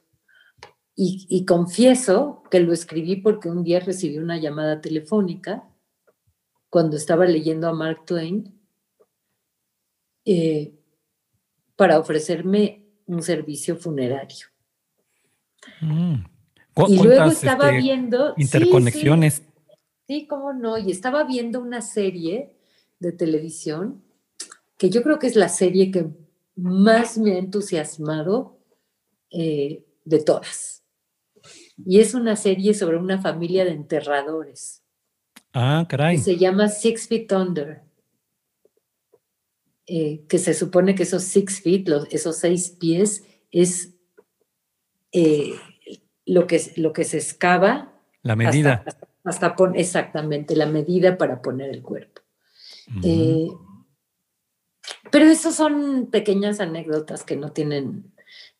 Y, 1.00 1.44
confieso 1.44 2.42
que 2.50 2.58
lo 2.58 2.72
escribí 2.72 3.14
porque 3.14 3.48
un 3.48 3.62
día 3.62 3.78
recibí 3.78 4.18
una 4.18 4.36
llamada 4.36 4.80
telefónica 4.80 5.62
cuando 6.68 6.96
estaba 6.96 7.24
leyendo 7.24 7.68
a 7.68 7.72
Mark 7.72 8.04
Twain 8.04 8.60
eh, 10.24 10.74
para 11.76 12.00
ofrecerme 12.00 12.84
un 13.06 13.22
servicio 13.22 13.76
funerario. 13.76 14.48
Mm. 15.80 16.37
Y 16.86 17.02
luego 17.02 17.30
estaba 17.30 17.70
este, 17.70 17.78
viendo... 17.78 18.34
Interconexiones. 18.36 19.42
Sí, 20.06 20.26
cómo 20.26 20.52
no. 20.52 20.78
Y 20.78 20.90
estaba 20.90 21.24
viendo 21.24 21.60
una 21.60 21.82
serie 21.82 22.54
de 23.00 23.12
televisión 23.12 24.02
que 24.76 24.90
yo 24.90 25.02
creo 25.02 25.18
que 25.18 25.26
es 25.26 25.36
la 25.36 25.48
serie 25.48 25.90
que 25.90 26.06
más 26.54 27.18
me 27.18 27.32
ha 27.32 27.38
entusiasmado 27.38 28.58
eh, 29.30 29.84
de 30.04 30.18
todas. 30.20 30.84
Y 31.84 32.00
es 32.00 32.14
una 32.14 32.36
serie 32.36 32.74
sobre 32.74 32.96
una 32.96 33.20
familia 33.20 33.64
de 33.64 33.72
enterradores. 33.72 34.82
Ah, 35.52 35.86
caray. 35.88 36.18
se 36.18 36.36
llama 36.36 36.68
Six 36.68 37.08
Feet 37.08 37.32
Under. 37.32 37.82
Eh, 39.90 40.26
que 40.28 40.36
se 40.36 40.52
supone 40.52 40.94
que 40.94 41.04
esos 41.04 41.22
six 41.22 41.62
feet, 41.62 41.86
esos 42.10 42.36
seis 42.36 42.68
pies, 42.68 43.24
es 43.50 43.94
eh, 45.12 45.54
lo 46.28 46.46
que, 46.46 46.60
lo 46.76 46.92
que 46.92 47.04
se 47.04 47.16
excava. 47.16 47.92
La 48.22 48.36
medida. 48.36 48.84
Hasta, 49.24 49.56
exactamente, 49.74 50.54
la 50.54 50.66
medida 50.66 51.18
para 51.18 51.42
poner 51.42 51.70
el 51.70 51.82
cuerpo. 51.82 52.22
Eh, 53.02 53.48
pero 55.10 55.26
eso 55.26 55.52
son 55.52 56.06
pequeñas 56.10 56.60
anécdotas 56.60 57.24
que 57.24 57.36
no 57.36 57.52
tienen 57.52 58.12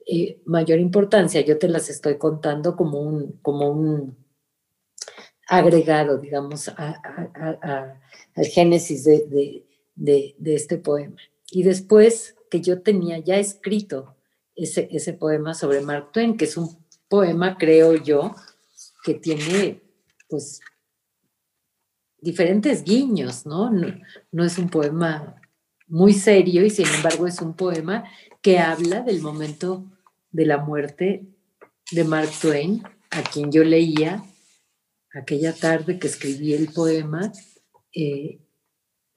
eh, 0.07 0.41
mayor 0.45 0.79
importancia. 0.79 1.41
Yo 1.43 1.59
te 1.59 1.69
las 1.69 1.89
estoy 1.89 2.19
contando 2.19 2.77
como 2.77 3.01
un, 3.01 3.39
como 3.41 3.71
un 3.71 4.17
agregado, 5.47 6.19
digamos, 6.19 6.69
al 6.69 8.47
génesis 8.53 9.05
de, 9.05 9.65
de, 9.95 10.55
este 10.55 10.77
poema. 10.77 11.17
Y 11.51 11.63
después 11.63 12.37
que 12.51 12.61
yo 12.61 12.83
tenía 12.83 13.19
ya 13.19 13.37
escrito 13.37 14.17
ese, 14.55 14.89
ese 14.91 15.15
poema 15.15 15.55
sobre 15.55 15.81
Mark 15.81 16.13
Twain, 16.13 16.37
que 16.37 16.45
es 16.45 16.57
un 16.59 16.88
poema, 17.09 17.57
creo 17.57 17.95
yo, 17.95 18.35
que 19.03 19.15
tiene 19.15 19.83
pues 20.29 20.61
diferentes 22.21 22.85
guiños, 22.85 23.47
¿no? 23.47 23.71
¿no? 23.71 24.45
es 24.45 24.59
un 24.59 24.69
poema 24.69 25.41
muy 25.87 26.13
serio 26.13 26.65
y 26.65 26.71
sin 26.71 26.87
embargo 26.87 27.27
es 27.27 27.41
un 27.41 27.55
poema 27.55 28.05
que 28.43 28.59
habla 28.59 29.01
del 29.01 29.23
momento 29.23 29.85
de 30.31 30.47
la 30.47 30.59
muerte 30.59 31.27
de 31.91 32.05
Mark 32.05 32.31
Twain, 32.41 32.83
a 33.11 33.23
quien 33.23 33.51
yo 33.51 33.65
leía 33.65 34.23
aquella 35.15 35.55
tarde 35.55 35.99
que 35.99 36.09
escribí 36.09 36.53
el 36.53 36.69
poema 36.73 37.33
eh, 37.95 38.41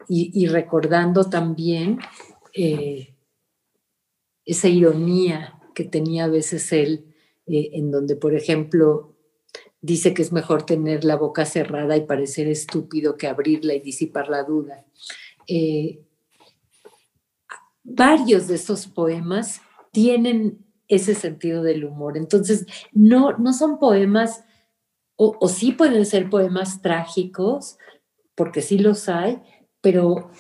y, 0.08 0.48
recordando 0.48 1.30
también 1.30 2.00
eh, 2.54 3.16
esa 4.46 4.68
ironía 4.68 5.60
que 5.76 5.84
tenía 5.84 6.26
a 6.26 6.28
veces 6.28 6.72
él, 6.74 7.11
eh, 7.52 7.70
en 7.74 7.92
donde, 7.92 8.16
por 8.16 8.34
ejemplo, 8.34 9.16
dice 9.82 10.14
que 10.14 10.22
es 10.22 10.32
mejor 10.32 10.64
tener 10.64 11.04
la 11.04 11.16
boca 11.16 11.46
cerrada 11.46 11.98
y 11.98 12.06
parecer 12.06 12.48
estúpido 12.48 13.18
que 13.18 13.28
abrirla 13.28 13.74
y 13.74 13.80
disipar 13.80 14.30
la 14.30 14.44
duda. 14.44 14.86
varios 17.84 18.48
de 18.48 18.56
esos 18.56 18.88
poemas 18.88 19.62
tienen 19.92 20.66
ese 20.88 21.16
sentido 21.16 21.64
del 21.64 21.84
humor. 21.84 22.18
Entonces, 22.18 22.66
no, 22.92 23.38
no 23.38 23.54
son 23.54 23.80
poemas, 23.80 24.44
o, 25.16 25.36
o 25.40 25.48
sí 25.48 25.72
pueden 25.72 26.06
ser 26.06 26.30
poemas 26.30 26.82
trágicos, 26.82 27.78
porque 28.36 28.62
sí 28.62 28.78
los 28.78 29.10
hay, 29.10 29.42
pero 29.82 30.32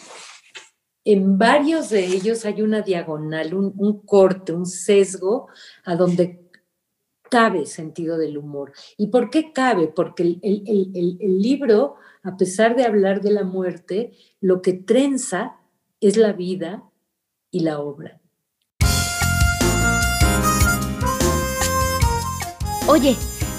en 1.03 1.37
varios 1.37 1.89
de 1.89 2.05
ellos 2.05 2.45
hay 2.45 2.61
una 2.61 2.81
diagonal, 2.81 3.53
un, 3.53 4.05
corte, 4.05 4.53
un 4.53 4.65
sesgo 4.65 5.47
a 5.83 5.95
donde 5.95 6.49
cabe 7.31 7.65
sentido 7.65 8.17
del 8.17 8.37
humor. 8.37 8.73
¿Y 8.97 9.07
por 9.07 9.29
qué 9.29 9.53
cabe? 9.53 9.87
Porque 9.87 10.23
el, 10.23 11.41
libro, 11.41 11.95
a 12.23 12.35
pesar 12.35 12.75
de 12.75 12.83
hablar 12.83 13.21
de 13.21 13.31
la 13.31 13.43
muerte, 13.43 14.11
lo 14.41 14.61
que 14.61 14.73
trenza 14.73 15.55
es 16.01 16.17
la 16.17 16.33
vida 16.33 16.83
y 17.49 17.61
la 17.61 17.79
obra. 17.79 18.19
Oye, 22.87 23.15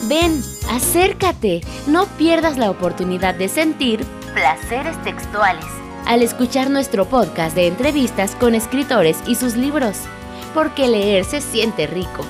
ven, 0.06 0.42
acércate, 0.68 1.62
no 1.86 2.04
pierdas 2.18 2.58
la 2.58 2.70
oportunidad 2.70 3.34
de 3.34 3.48
sentir 3.48 4.00
placeres 4.34 5.02
textuales 5.02 5.64
al 6.06 6.20
escuchar 6.20 6.68
nuestro 6.68 7.06
podcast 7.06 7.54
de 7.54 7.68
entrevistas 7.68 8.34
con 8.34 8.54
escritores 8.54 9.16
y 9.26 9.36
sus 9.36 9.56
libros, 9.56 9.96
porque 10.52 10.88
leer 10.88 11.24
se 11.24 11.40
siente 11.40 11.86
rico. 11.86 12.26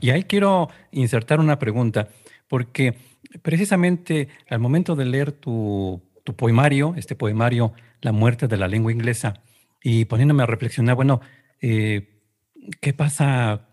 Y 0.00 0.10
ahí 0.10 0.24
quiero 0.24 0.68
insertar 0.92 1.40
una 1.40 1.58
pregunta, 1.58 2.08
porque 2.48 2.94
precisamente 3.42 4.28
al 4.48 4.58
momento 4.58 4.96
de 4.96 5.04
leer 5.04 5.32
tu, 5.32 6.02
poemario, 6.36 6.94
este 6.96 7.14
poemario, 7.16 7.72
La 8.02 8.12
muerte 8.12 8.48
de 8.48 8.56
la 8.56 8.66
lengua 8.66 8.92
inglesa, 8.92 9.42
y 9.82 10.06
poniéndome 10.06 10.42
a 10.42 10.46
reflexionar, 10.46 10.94
bueno, 10.96 11.20
eh, 11.60 12.22
¿qué 12.80 12.94
pasa 12.94 13.68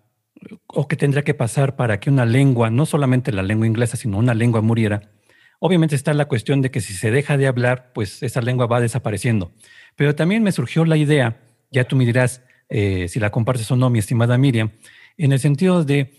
o 0.67 0.88
qué 0.88 0.96
tendría 0.96 1.24
que 1.24 1.34
pasar 1.34 1.75
para 1.75 2.00
que 2.00 2.10
una 2.10 2.25
lengua, 2.25 2.69
no 2.69 2.86
solamente 2.86 3.31
la 3.31 3.43
lengua 3.43 3.67
inglesa, 3.67 3.98
sino 3.98 4.17
una 4.17 4.34
lengua 4.34 4.62
muriera, 4.62 5.12
obviamente 5.60 5.96
está 5.96 6.13
la 6.13 6.25
cuestión 6.25 6.62
de 6.62 6.72
que 6.72 6.81
si 6.81 6.93
se 6.93 7.12
deja 7.12 7.38
de 7.38 7.48
hablar, 7.48 7.91
pues 7.93 8.22
esa 8.24 8.41
lengua 8.41 8.67
va 8.67 8.81
desapareciendo. 8.81 9.51
Pero 9.96 10.15
también 10.15 10.43
me 10.43 10.51
surgió 10.51 10.86
la 10.86 10.98
idea, 10.98 11.38
ya 11.72 11.86
tú 11.86 11.96
me 11.96 12.05
dirás 12.05 12.43
eh, 12.69 13.07
si 13.07 13.19
la 13.19 13.31
compartes 13.31 13.69
o 13.72 13.75
no, 13.75 13.89
mi 13.89 14.00
estimada 14.00 14.38
Miriam, 14.38 14.72
en 15.18 15.32
el 15.32 15.40
sentido 15.40 15.84
de, 15.84 16.14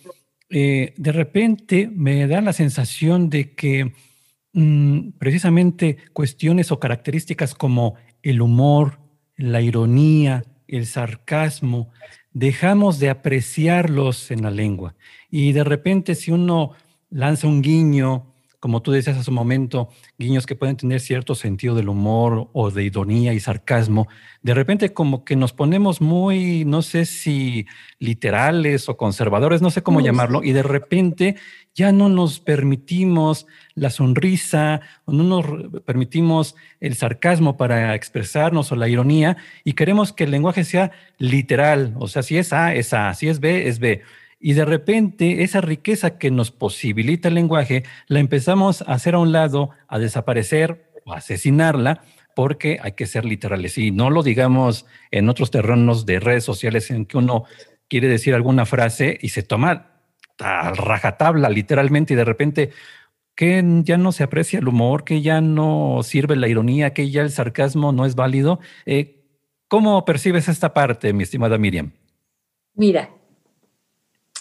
eh, 0.51 0.95
de 0.97 1.13
repente 1.13 1.89
me 1.93 2.27
da 2.27 2.41
la 2.41 2.53
sensación 2.53 3.31
de 3.31 3.55
que 3.55 3.93
mm, 4.53 5.11
precisamente 5.19 5.99
cuestiones 6.13 6.73
o 6.73 6.81
características 6.81 7.55
como 7.55 7.95
el 8.23 8.41
humor, 8.41 8.99
la 9.37 9.61
ironía, 9.61 10.45
el 10.67 10.87
sarcasmo, 10.87 11.91
dejamos 12.33 12.99
de 12.99 13.11
apreciarlos 13.11 14.31
en 14.31 14.43
la 14.43 14.51
lengua. 14.51 14.95
Y 15.31 15.53
de 15.53 15.65
repente 15.65 16.15
si 16.15 16.31
uno 16.31 16.73
lanza 17.11 17.47
un 17.47 17.63
guiño, 17.63 18.35
como 18.61 18.83
tú 18.83 18.91
decías 18.91 19.17
hace 19.17 19.31
un 19.31 19.37
momento, 19.37 19.89
guiños 20.19 20.47
que 20.47 20.57
pueden 20.57 20.77
tener 20.77 21.01
cierto 21.01 21.35
sentido 21.35 21.75
del 21.75 21.89
humor 21.89 22.51
o 22.53 22.71
de 22.71 22.83
ironía 22.85 23.33
y 23.33 23.41
sarcasmo, 23.41 24.09
de 24.43 24.55
repente 24.55 24.93
como 24.93 25.25
que 25.25 25.37
nos 25.37 25.53
ponemos 25.53 26.01
muy, 26.01 26.65
no 26.65 26.83
sé 26.83 27.05
si 27.05 27.67
literales 27.99 28.89
o 28.89 28.97
conservadores, 28.97 29.63
no 29.63 29.71
sé 29.71 29.83
cómo 29.83 30.01
llamarlo, 30.01 30.43
y 30.43 30.53
de 30.53 30.63
repente 30.63 31.37
ya 31.75 31.93
no 31.93 32.09
nos 32.09 32.41
permitimos 32.41 33.47
la 33.75 33.91
sonrisa, 33.91 34.81
o 35.05 35.13
no 35.13 35.23
nos 35.23 35.83
permitimos 35.83 36.57
el 36.81 36.97
sarcasmo 36.97 37.57
para 37.57 37.95
expresarnos 37.95 38.73
o 38.73 38.77
la 38.77 38.89
ironía, 38.89 39.37
y 39.63 39.75
queremos 39.75 40.13
que 40.13 40.25
el 40.25 40.33
lenguaje 40.33 40.65
sea 40.65 40.91
literal, 41.19 41.95
o 41.99 42.09
sea, 42.09 42.23
si 42.23 42.37
es 42.39 42.53
A, 42.53 42.75
es 42.75 42.93
A, 42.93 43.15
si 43.15 43.29
es 43.29 43.39
B, 43.39 43.69
es 43.69 43.79
B. 43.79 44.03
Y 44.41 44.53
de 44.53 44.65
repente 44.65 45.43
esa 45.43 45.61
riqueza 45.61 46.19
que 46.19 46.31
nos 46.31 46.51
posibilita 46.51 47.29
el 47.29 47.35
lenguaje 47.35 47.85
la 48.07 48.21
empezamos 48.21 48.83
a 48.83 48.93
hacer 48.93 49.15
a 49.15 49.19
un 49.19 49.33
lado, 49.33 49.71
a 49.89 49.99
desaparecer 49.99 50.93
o 51.05 51.13
asesinarla, 51.13 52.03
porque 52.37 52.79
hay 52.81 52.93
que 52.93 53.07
ser 53.07 53.25
literales. 53.25 53.79
Y 53.79 53.91
no 53.91 54.11
lo 54.11 54.23
digamos 54.23 54.87
en 55.11 55.29
otros 55.29 55.51
terrenos 55.51 56.07
de 56.07 56.21
redes 56.21 56.45
sociales 56.45 56.91
en 56.91 57.05
que 57.05 57.19
uno 57.19 57.45
quiere 57.89 58.07
decir 58.07 58.35
alguna 58.35 58.65
frase 58.65 59.19
y 59.21 59.31
se 59.31 59.43
toma 59.43 59.91
a 60.39 60.73
rajatabla, 60.73 61.49
literalmente, 61.49 62.15
y 62.15 62.17
de 62.17 62.25
repente 62.25 62.71
que 63.35 63.63
ya 63.85 63.97
no 63.97 64.13
se 64.13 64.25
aprecia 64.25 64.59
el 64.59 64.69
humor, 64.69 65.05
que 65.05 65.23
ya 65.23 65.41
no 65.41 66.01
sirve 66.03 66.37
la 66.37 66.49
ironía, 66.49 66.93
que 66.93 67.11
ya 67.11 67.23
el 67.23 67.31
sarcasmo 67.31 67.93
no 67.93 68.05
es 68.05 68.15
válido. 68.15 68.61
Eh, 68.85 69.25
¿Cómo 69.69 70.05
percibes 70.05 70.49
esta 70.49 70.75
parte, 70.75 71.13
mi 71.13 71.23
estimada 71.23 71.59
Miriam? 71.59 71.93
Mira, 72.75 73.11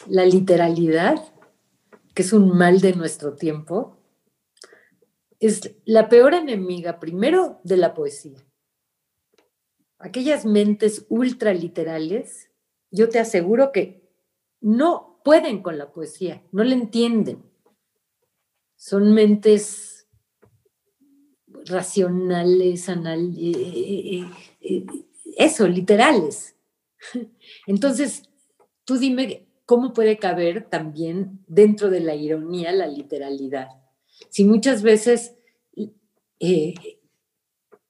la 0.06 0.26
literalidad, 0.26 1.34
que 2.14 2.22
es 2.22 2.34
un 2.34 2.58
mal 2.58 2.82
de 2.82 2.94
nuestro 2.94 3.36
tiempo, 3.36 3.98
es 5.40 5.76
la 5.86 6.10
peor 6.10 6.34
enemiga, 6.34 7.00
primero, 7.00 7.60
de 7.64 7.78
la 7.78 7.94
poesía. 7.94 8.44
Aquellas 10.00 10.46
mentes 10.46 11.06
ultraliterales, 11.10 12.50
yo 12.92 13.10
te 13.10 13.20
aseguro 13.20 13.72
que 13.72 14.08
no 14.62 15.22
pueden 15.24 15.62
con 15.62 15.78
la 15.78 15.92
poesía, 15.92 16.44
no 16.52 16.64
la 16.64 16.74
entienden. 16.74 17.44
Son 18.76 19.14
mentes 19.14 20.08
racionales, 21.66 22.90
anal, 22.90 23.36
eh, 23.38 23.52
eh, 23.52 24.30
eh, 24.62 24.86
eso, 25.38 25.68
literales. 25.68 26.56
Entonces, 27.68 28.24
tú 28.86 28.98
dime 28.98 29.47
cómo 29.68 29.92
puede 29.94 30.18
caber 30.18 30.70
también 30.70 31.44
dentro 31.46 31.90
de 31.90 32.00
la 32.00 32.16
ironía 32.16 32.72
la 32.72 32.88
literalidad. 32.88 33.68
Si 34.30 34.46
muchas 34.46 34.82
veces 34.82 35.36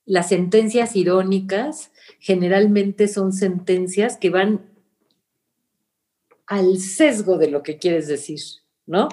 las 0.03 0.27
sentencias 0.27 0.95
irónicas 0.95 1.91
generalmente 2.19 3.07
son 3.07 3.31
sentencias 3.31 4.17
que 4.17 4.31
van 4.31 4.65
al 6.47 6.79
sesgo 6.79 7.37
de 7.37 7.51
lo 7.51 7.61
que 7.61 7.77
quieres 7.77 8.07
decir, 8.07 8.39
¿no? 8.87 9.07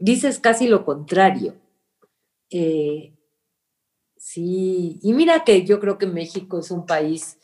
Dices 0.00 0.38
casi 0.38 0.66
lo 0.66 0.86
contrario. 0.86 1.56
Eh, 2.48 3.12
sí, 4.16 4.98
y 5.02 5.12
mira 5.12 5.44
que 5.44 5.66
yo 5.66 5.78
creo 5.78 5.98
que 5.98 6.06
México 6.06 6.60
es 6.60 6.70
un 6.70 6.86
país, 6.86 7.37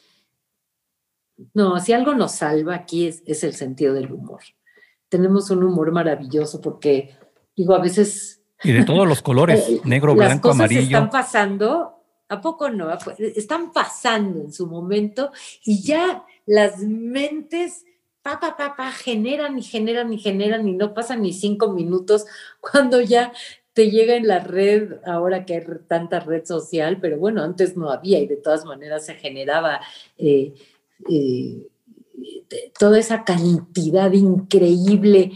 no, 1.52 1.80
si 1.80 1.92
algo 1.92 2.14
nos 2.14 2.32
salva 2.32 2.74
aquí 2.74 3.06
es, 3.06 3.22
es 3.26 3.44
el 3.44 3.54
sentido 3.54 3.94
del 3.94 4.12
humor. 4.12 4.40
Tenemos 5.08 5.50
un 5.50 5.64
humor 5.64 5.92
maravilloso 5.92 6.60
porque, 6.60 7.16
digo, 7.56 7.74
a 7.74 7.80
veces... 7.80 8.42
Y 8.62 8.72
de 8.72 8.84
todos 8.84 9.06
los 9.06 9.22
colores, 9.22 9.66
eh, 9.68 9.80
negro, 9.84 10.14
blanco, 10.14 10.48
las 10.48 10.56
cosas 10.56 10.70
Están 10.70 11.10
pasando, 11.10 12.02
¿a 12.28 12.40
poco 12.40 12.70
no? 12.70 12.88
Están 13.18 13.72
pasando 13.72 14.40
en 14.40 14.52
su 14.52 14.66
momento 14.66 15.32
y 15.64 15.82
ya 15.82 16.24
las 16.46 16.78
mentes 16.78 17.84
pa, 18.22 18.40
pa, 18.40 18.56
pa, 18.56 18.74
pa, 18.74 18.90
generan 18.90 19.58
y 19.58 19.62
generan 19.62 20.12
y 20.12 20.18
generan 20.18 20.66
y 20.66 20.72
no 20.72 20.94
pasan 20.94 21.22
ni 21.22 21.32
cinco 21.32 21.72
minutos 21.72 22.24
cuando 22.60 23.00
ya 23.02 23.32
te 23.74 23.90
llega 23.90 24.14
en 24.14 24.28
la 24.28 24.38
red, 24.38 25.00
ahora 25.04 25.44
que 25.44 25.54
hay 25.56 25.64
tanta 25.88 26.20
red 26.20 26.44
social, 26.44 26.98
pero 27.00 27.18
bueno, 27.18 27.42
antes 27.42 27.76
no 27.76 27.90
había 27.90 28.20
y 28.20 28.26
de 28.26 28.36
todas 28.36 28.64
maneras 28.64 29.04
se 29.04 29.14
generaba 29.14 29.80
eh, 30.16 30.54
eh, 31.08 31.68
toda 32.78 32.98
esa 32.98 33.24
cantidad 33.24 34.12
increíble 34.12 35.32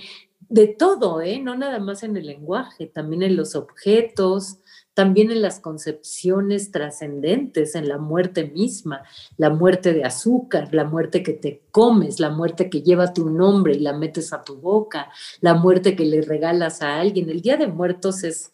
de 0.48 0.66
todo, 0.66 1.20
¿eh? 1.20 1.40
no 1.40 1.56
nada 1.56 1.78
más 1.78 2.02
en 2.02 2.16
el 2.16 2.26
lenguaje, 2.26 2.86
también 2.86 3.22
en 3.22 3.36
los 3.36 3.54
objetos, 3.54 4.58
también 4.94 5.30
en 5.30 5.42
las 5.42 5.60
concepciones 5.60 6.72
trascendentes, 6.72 7.74
en 7.74 7.86
la 7.86 7.98
muerte 7.98 8.46
misma, 8.46 9.02
la 9.36 9.50
muerte 9.50 9.92
de 9.92 10.04
azúcar, 10.04 10.74
la 10.74 10.84
muerte 10.84 11.22
que 11.22 11.34
te 11.34 11.62
comes, 11.70 12.18
la 12.18 12.30
muerte 12.30 12.68
que 12.68 12.82
lleva 12.82 13.12
tu 13.12 13.30
nombre 13.30 13.74
y 13.74 13.78
la 13.80 13.92
metes 13.92 14.32
a 14.32 14.42
tu 14.42 14.56
boca, 14.56 15.08
la 15.40 15.54
muerte 15.54 15.94
que 15.94 16.04
le 16.04 16.22
regalas 16.22 16.82
a 16.82 16.98
alguien. 16.98 17.30
El 17.30 17.42
Día 17.42 17.56
de 17.56 17.68
Muertos 17.68 18.24
es, 18.24 18.50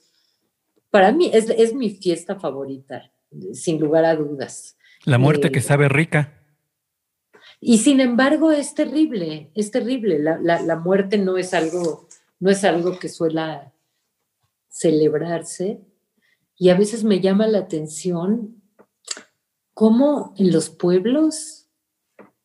para 0.91 1.13
mí, 1.13 1.31
es, 1.33 1.75
mi 1.75 1.91
fiesta 1.91 2.39
favorita, 2.39 3.11
sin 3.53 3.81
lugar 3.81 4.05
a 4.05 4.17
dudas. 4.17 4.77
La 5.05 5.17
muerte 5.17 5.51
que 5.51 5.61
eh, 5.61 5.63
sabe 5.63 5.89
rica. 5.89 6.34
Y 7.67 7.79
sin 7.79 8.01
embargo 8.01 8.53
es 8.53 8.75
terrible, 8.75 9.51
es 9.55 9.71
terrible. 9.71 10.19
La, 10.19 10.77
muerte 10.77 11.17
no 11.17 11.39
es 11.39 11.55
algo, 11.55 12.07
no 12.39 12.51
es 12.51 12.63
algo 12.63 12.99
que 12.99 13.09
suela 13.09 13.73
celebrarse. 14.69 15.81
Y 16.59 16.69
a 16.69 16.77
veces 16.77 17.05
me 17.05 17.21
llama 17.21 17.47
la 17.47 17.61
atención 17.61 18.61
cómo 19.73 20.35
en 20.37 20.53
los 20.53 20.69
pueblos 20.69 21.71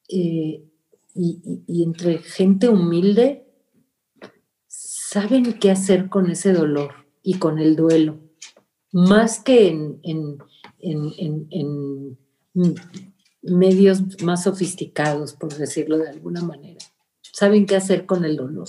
eh, 0.07 0.63
y, 1.13 1.83
entre 1.83 2.19
gente 2.19 2.69
humilde 2.69 3.45
saben 4.67 5.59
qué 5.59 5.69
hacer 5.69 6.07
con 6.07 6.31
ese 6.31 6.53
dolor 6.53 6.93
y 7.21 7.39
con 7.39 7.59
el 7.59 7.75
duelo, 7.75 8.21
más 8.93 9.41
que 9.41 9.67
en, 9.67 9.99
en 10.01 10.37
medios 13.49 14.21
más 14.21 14.43
sofisticados, 14.43 15.33
por 15.33 15.55
decirlo 15.55 15.97
de 15.97 16.09
alguna 16.09 16.41
manera. 16.41 16.79
Saben 17.21 17.65
qué 17.65 17.75
hacer 17.75 18.05
con 18.05 18.25
el 18.25 18.35
dolor. 18.35 18.67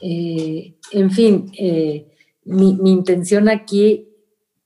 Eh, 0.00 0.74
en 0.90 1.10
fin, 1.10 1.52
eh, 1.58 2.14
mi, 2.44 2.76
intención 2.90 3.48
aquí 3.48 4.08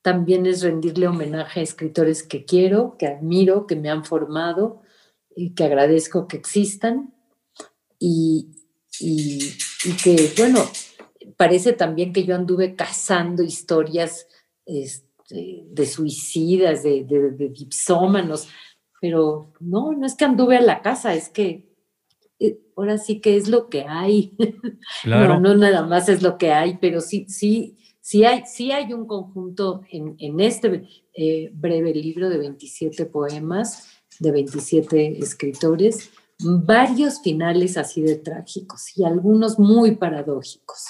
también 0.03 0.47
es 0.47 0.63
rendirle 0.63 1.09
homenaje 1.09 1.61
a 1.61 1.63
escritores 1.63 2.23
que 2.23 2.45
quiero, 2.45 2.97
que 2.99 3.07
admiro, 3.07 3.67
que 3.67 3.77
me 3.77 3.91
han 3.91 4.05
formado 4.05 4.83
y 5.35 5.55
que 5.55 5.65
agradezco 5.65 6.27
que 6.27 6.37
existan 6.37 7.15
y, 7.99 8.49
y 8.99 9.53
que, 10.03 10.33
bueno, 10.39 10.61
parece 11.37 11.73
también 11.73 12.13
que 12.13 12.25
yo 12.25 12.35
anduve 12.35 12.75
cazando 12.75 13.43
historias 13.43 14.27
este, 14.65 15.06
de, 15.29 15.87
suicidas, 15.87 16.83
de, 16.83 17.05
de, 17.05 17.49
dipsómanos, 17.49 18.49
pero 19.01 19.53
no, 19.61 19.93
no 19.93 20.07
es 20.07 20.15
que 20.15 20.25
anduve 20.25 20.57
a 20.57 20.63
la 20.63 20.83
casa, 20.83 21.15
es 21.15 21.29
que 21.29 21.67
eh, 22.39 22.61
ahora 22.77 22.99
sí 22.99 23.21
que 23.21 23.37
es 23.37 23.49
lo 23.49 23.69
que 23.69 23.85
hay. 23.89 24.37
no, 25.05 25.41
no 25.41 25.55
nada 25.55 25.85
más 25.85 26.09
es 26.09 26.23
lo 26.23 26.39
que 26.39 26.53
hay, 26.53 26.79
pero 26.81 27.01
sí, 27.01 27.27
sí, 27.29 27.77
sí 28.01 28.25
hay, 28.25 28.45
sí 28.47 28.73
hay 28.73 28.93
un 28.93 29.07
conjunto 29.07 29.83
en, 29.91 30.17
en 30.19 30.41
este 30.41 30.87
eh, 31.15 31.51
breve 31.53 31.95
libro 31.95 32.29
de 32.29 32.39
27 32.39 33.07
poemas, 33.07 33.89
de 34.21 34.31
27 34.31 35.19
escritores, 35.19 36.11
varios 36.39 37.21
finales 37.21 37.77
así 37.77 38.03
de 38.03 38.17
trágicos 38.17 38.97
y 38.97 39.05
algunos 39.05 39.59
muy 39.59 39.97
paradójicos, 39.97 40.85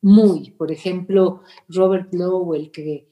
muy. 0.00 0.50
Por 0.52 0.72
ejemplo, 0.72 1.42
Robert 1.68 2.12
Lowell, 2.14 2.70
que 2.70 3.11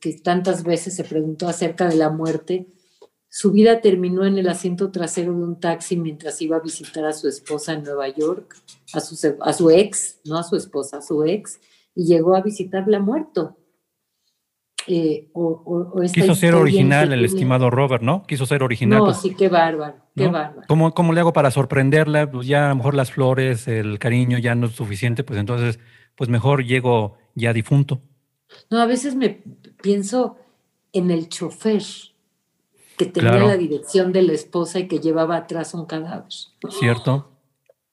que, 0.00 0.12
tantas 0.14 0.62
veces 0.62 0.94
se 0.94 1.04
preguntó 1.04 1.48
acerca 1.48 1.88
de 1.88 1.96
la 1.96 2.10
muerte, 2.10 2.66
su 3.28 3.52
vida 3.52 3.80
terminó 3.80 4.24
en 4.24 4.38
el 4.38 4.48
asiento 4.48 4.90
trasero 4.90 5.32
de 5.32 5.42
un 5.42 5.60
taxi 5.60 5.96
mientras 5.96 6.40
iba 6.40 6.56
a 6.56 6.60
visitar 6.60 7.04
a 7.04 7.12
su 7.12 7.28
esposa 7.28 7.74
en 7.74 7.82
Nueva 7.82 8.08
York, 8.08 8.56
a 8.92 9.00
su, 9.00 9.36
a 9.40 9.52
su 9.52 9.70
ex, 9.70 10.20
no 10.24 10.38
a 10.38 10.42
su 10.42 10.56
esposa, 10.56 10.98
a 10.98 11.02
su 11.02 11.24
ex, 11.24 11.60
y 11.94 12.06
llegó 12.06 12.34
a 12.34 12.42
visitarla 12.42 12.98
muerto. 12.98 13.56
Eh, 14.88 15.28
Quiso 16.14 16.34
ser 16.36 16.54
original 16.54 17.12
el 17.12 17.24
estimado 17.24 17.70
Robert, 17.70 18.02
¿no? 18.02 18.22
Quiso 18.22 18.46
ser 18.46 18.62
original. 18.62 19.00
No, 19.00 19.04
pues, 19.06 19.20
sí, 19.20 19.34
qué 19.34 19.48
bárbaro, 19.48 19.96
qué 20.14 20.28
bárbaro. 20.28 20.62
¿Cómo, 20.68 20.94
¿Cómo, 20.94 21.12
le 21.12 21.20
hago 21.20 21.32
para 21.32 21.50
sorprenderla? 21.50 22.30
Pues 22.30 22.46
ya 22.46 22.66
a 22.66 22.68
lo 22.68 22.76
mejor 22.76 22.94
las 22.94 23.10
flores, 23.10 23.66
el 23.66 23.98
cariño 23.98 24.38
ya 24.38 24.54
no 24.54 24.66
es 24.66 24.72
suficiente, 24.72 25.24
pues 25.24 25.40
entonces, 25.40 25.80
pues 26.14 26.30
mejor 26.30 26.64
llego 26.64 27.18
ya 27.34 27.52
difunto. 27.52 28.00
No, 28.70 28.80
a 28.80 28.86
veces 28.86 29.14
me 29.14 29.42
pienso 29.82 30.36
en 30.92 31.10
el 31.10 31.28
chofer 31.28 31.82
que 32.96 33.06
tenía 33.06 33.38
la 33.38 33.56
dirección 33.56 34.12
de 34.12 34.22
la 34.22 34.32
esposa 34.32 34.78
y 34.78 34.88
que 34.88 35.00
llevaba 35.00 35.36
atrás 35.36 35.74
un 35.74 35.86
cadáver. 35.86 36.32
Cierto. 36.70 37.30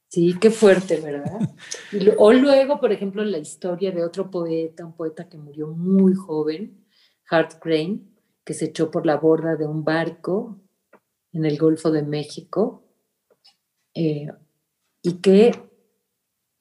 Sí, 0.08 0.36
qué 0.40 0.52
fuerte, 0.52 1.02
¿verdad? 1.02 1.40
o 2.18 2.34
luego, 2.34 2.80
por 2.80 2.92
ejemplo, 2.92 3.24
la 3.26 3.40
historia 3.40 3.92
de 3.92 4.04
otro 4.04 4.30
poeta, 4.30 4.86
un 4.86 4.94
poeta 4.94 5.28
que 5.28 5.38
murió 5.38 5.68
muy 5.68 6.14
joven, 6.14 6.86
Hart 7.30 7.60
Crane, 7.60 8.02
que 8.46 8.54
se 8.54 8.66
echó 8.66 8.92
por 8.92 9.06
la 9.06 9.18
borda 9.18 9.56
de 9.56 9.66
un 9.66 9.84
barco 9.84 10.60
en 11.32 11.46
el 11.46 11.58
Golfo 11.58 11.92
de 11.92 12.04
México 12.04 12.84
eh, 13.96 14.28
y 15.02 15.14
que 15.16 15.52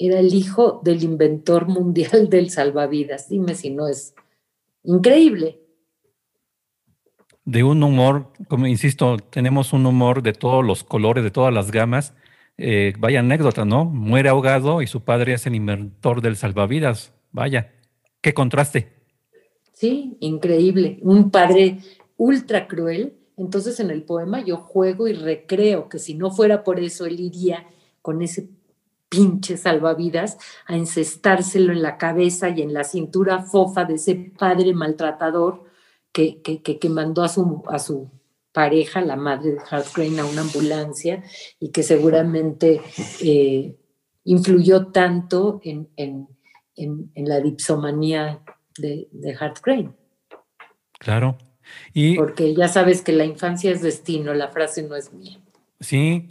era 0.06 0.18
el 0.18 0.34
hijo 0.34 0.80
del 0.84 1.02
inventor 1.02 1.68
mundial 1.68 2.28
del 2.28 2.50
salvavidas. 2.50 3.28
Dime 3.28 3.54
si 3.54 3.70
no 3.70 3.88
es 3.88 4.14
increíble. 4.82 5.60
De 7.44 7.64
un 7.64 7.82
humor, 7.82 8.32
como 8.48 8.66
insisto, 8.66 9.16
tenemos 9.16 9.72
un 9.72 9.86
humor 9.86 10.22
de 10.22 10.32
todos 10.32 10.64
los 10.64 10.84
colores, 10.84 11.24
de 11.24 11.30
todas 11.30 11.52
las 11.52 11.70
gamas. 11.70 12.14
Eh, 12.56 12.92
vaya 12.98 13.20
anécdota, 13.20 13.64
¿no? 13.64 13.84
Muere 13.84 14.28
ahogado 14.28 14.82
y 14.82 14.86
su 14.86 15.02
padre 15.02 15.34
es 15.34 15.46
el 15.46 15.54
inventor 15.54 16.20
del 16.20 16.36
salvavidas. 16.36 17.12
Vaya, 17.32 17.72
qué 18.20 18.32
contraste. 18.34 18.92
Sí, 19.72 20.16
increíble. 20.20 20.98
Un 21.02 21.30
padre 21.30 21.78
ultra 22.16 22.68
cruel. 22.68 23.14
Entonces 23.36 23.80
en 23.80 23.90
el 23.90 24.02
poema 24.02 24.44
yo 24.44 24.58
juego 24.58 25.08
y 25.08 25.14
recreo 25.14 25.88
que 25.88 25.98
si 25.98 26.14
no 26.14 26.30
fuera 26.30 26.62
por 26.62 26.78
eso, 26.78 27.06
él 27.06 27.18
iría 27.18 27.66
con 28.02 28.22
ese 28.22 28.48
pinche 29.12 29.58
salvavidas 29.58 30.38
a 30.66 30.74
encestárselo 30.74 31.70
en 31.70 31.82
la 31.82 31.98
cabeza 31.98 32.48
y 32.48 32.62
en 32.62 32.72
la 32.72 32.82
cintura 32.82 33.42
fofa 33.42 33.84
de 33.84 33.96
ese 33.96 34.14
padre 34.14 34.72
maltratador 34.72 35.64
que, 36.12 36.40
que, 36.40 36.62
que, 36.62 36.88
mandó 36.88 37.22
a 37.22 37.28
su, 37.28 37.62
a 37.68 37.78
su 37.78 38.10
pareja, 38.52 39.02
la 39.02 39.16
madre 39.16 39.52
de 39.52 39.58
Hart 39.70 39.86
Crane, 39.92 40.20
a 40.20 40.24
una 40.24 40.40
ambulancia 40.40 41.22
y 41.60 41.68
que 41.70 41.82
seguramente 41.82 42.80
eh, 43.22 43.76
influyó 44.24 44.86
tanto 44.86 45.60
en, 45.62 45.90
en, 45.96 46.28
en, 46.74 47.28
la 47.28 47.40
dipsomanía 47.40 48.40
de, 48.78 49.08
de 49.12 49.36
Hart 49.38 49.58
Crane. 49.60 49.92
Claro. 50.98 51.36
Y, 51.92 52.16
Porque 52.16 52.54
ya 52.54 52.68
sabes 52.68 53.02
que 53.02 53.12
la 53.12 53.26
infancia 53.26 53.70
es 53.70 53.82
destino, 53.82 54.32
la 54.32 54.48
frase 54.48 54.82
no 54.82 54.96
es 54.96 55.12
mía. 55.12 55.38
Sí, 55.80 56.28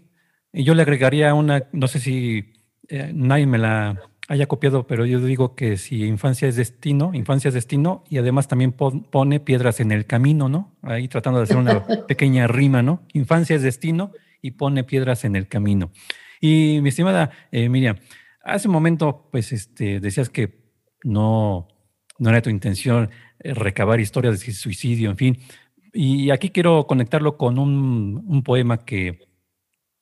y 0.51 0.63
yo 0.63 0.73
le 0.73 0.81
agregaría 0.81 1.33
una, 1.33 1.67
no 1.71 1.87
sé 1.87 1.99
si 1.99 2.53
eh, 2.91 3.11
nadie 3.13 3.47
me 3.47 3.57
la 3.57 4.01
haya 4.27 4.47
copiado, 4.47 4.85
pero 4.85 5.05
yo 5.05 5.21
digo 5.21 5.55
que 5.55 5.77
si 5.77 6.03
infancia 6.03 6.47
es 6.49 6.57
destino, 6.57 7.11
infancia 7.13 7.47
es 7.47 7.53
destino, 7.53 8.03
y 8.09 8.17
además 8.17 8.49
también 8.49 8.73
pone 8.73 9.39
piedras 9.39 9.79
en 9.79 9.93
el 9.93 10.05
camino, 10.05 10.49
¿no? 10.49 10.75
Ahí 10.81 11.07
tratando 11.07 11.39
de 11.39 11.43
hacer 11.43 11.55
una 11.55 11.85
pequeña 12.07 12.47
rima, 12.47 12.81
¿no? 12.81 13.03
Infancia 13.13 13.55
es 13.55 13.61
destino 13.61 14.11
y 14.41 14.51
pone 14.51 14.83
piedras 14.83 15.23
en 15.23 15.37
el 15.37 15.47
camino. 15.47 15.91
Y 16.41 16.79
mi 16.81 16.89
estimada 16.89 17.31
eh, 17.51 17.69
Miriam, 17.69 17.95
hace 18.43 18.67
un 18.67 18.73
momento, 18.73 19.29
pues, 19.31 19.53
este, 19.53 20.01
decías 20.01 20.29
que 20.29 20.59
no, 21.05 21.69
no 22.19 22.29
era 22.29 22.41
tu 22.41 22.49
intención 22.49 23.09
eh, 23.39 23.53
recabar 23.53 24.01
historias 24.01 24.45
de 24.45 24.51
suicidio, 24.51 25.11
en 25.11 25.17
fin. 25.17 25.39
Y 25.93 26.29
aquí 26.29 26.49
quiero 26.49 26.87
conectarlo 26.87 27.37
con 27.37 27.57
un, 27.57 28.21
un 28.27 28.43
poema 28.43 28.83
que 28.83 29.19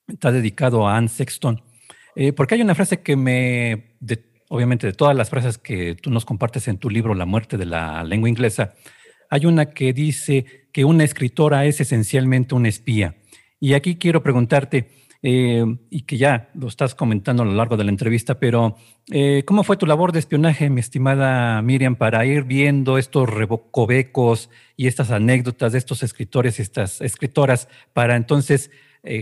está 0.07 0.31
dedicado 0.31 0.87
a 0.87 0.97
Anne 0.97 1.07
Sexton 1.07 1.61
eh, 2.21 2.33
porque 2.33 2.55
hay 2.55 2.61
una 2.61 2.75
frase 2.75 2.99
que 2.99 3.15
me, 3.15 3.93
obviamente 4.49 4.85
de 4.85 4.91
todas 4.91 5.15
las 5.15 5.29
frases 5.29 5.57
que 5.57 5.95
tú 5.95 6.11
nos 6.11 6.25
compartes 6.25 6.67
en 6.67 6.77
tu 6.77 6.89
libro 6.89 7.15
La 7.15 7.25
muerte 7.25 7.55
de 7.55 7.65
la 7.65 8.03
lengua 8.03 8.27
inglesa, 8.27 8.73
hay 9.29 9.45
una 9.45 9.67
que 9.67 9.93
dice 9.93 10.67
que 10.73 10.83
una 10.83 11.05
escritora 11.05 11.63
es 11.63 11.79
esencialmente 11.79 12.55
una 12.55 12.67
espía. 12.67 13.15
Y 13.61 13.71
aquí 13.71 13.95
quiero 13.95 14.21
preguntarte, 14.21 14.89
eh, 15.23 15.63
y 15.89 16.01
que 16.01 16.17
ya 16.17 16.49
lo 16.55 16.67
estás 16.67 16.93
comentando 16.93 17.43
a 17.43 17.45
lo 17.45 17.53
largo 17.53 17.77
de 17.77 17.85
la 17.85 17.89
entrevista, 17.89 18.37
pero 18.37 18.75
eh, 19.09 19.43
¿cómo 19.45 19.63
fue 19.63 19.77
tu 19.77 19.85
labor 19.85 20.11
de 20.11 20.19
espionaje, 20.19 20.69
mi 20.69 20.81
estimada 20.81 21.61
Miriam, 21.61 21.95
para 21.95 22.25
ir 22.25 22.43
viendo 22.43 22.97
estos 22.97 23.29
revocovecos 23.29 24.49
y 24.75 24.87
estas 24.87 25.11
anécdotas 25.11 25.71
de 25.71 25.77
estos 25.77 26.03
escritores 26.03 26.59
y 26.59 26.63
estas 26.63 26.99
escritoras 26.99 27.69
para 27.93 28.17
entonces 28.17 28.71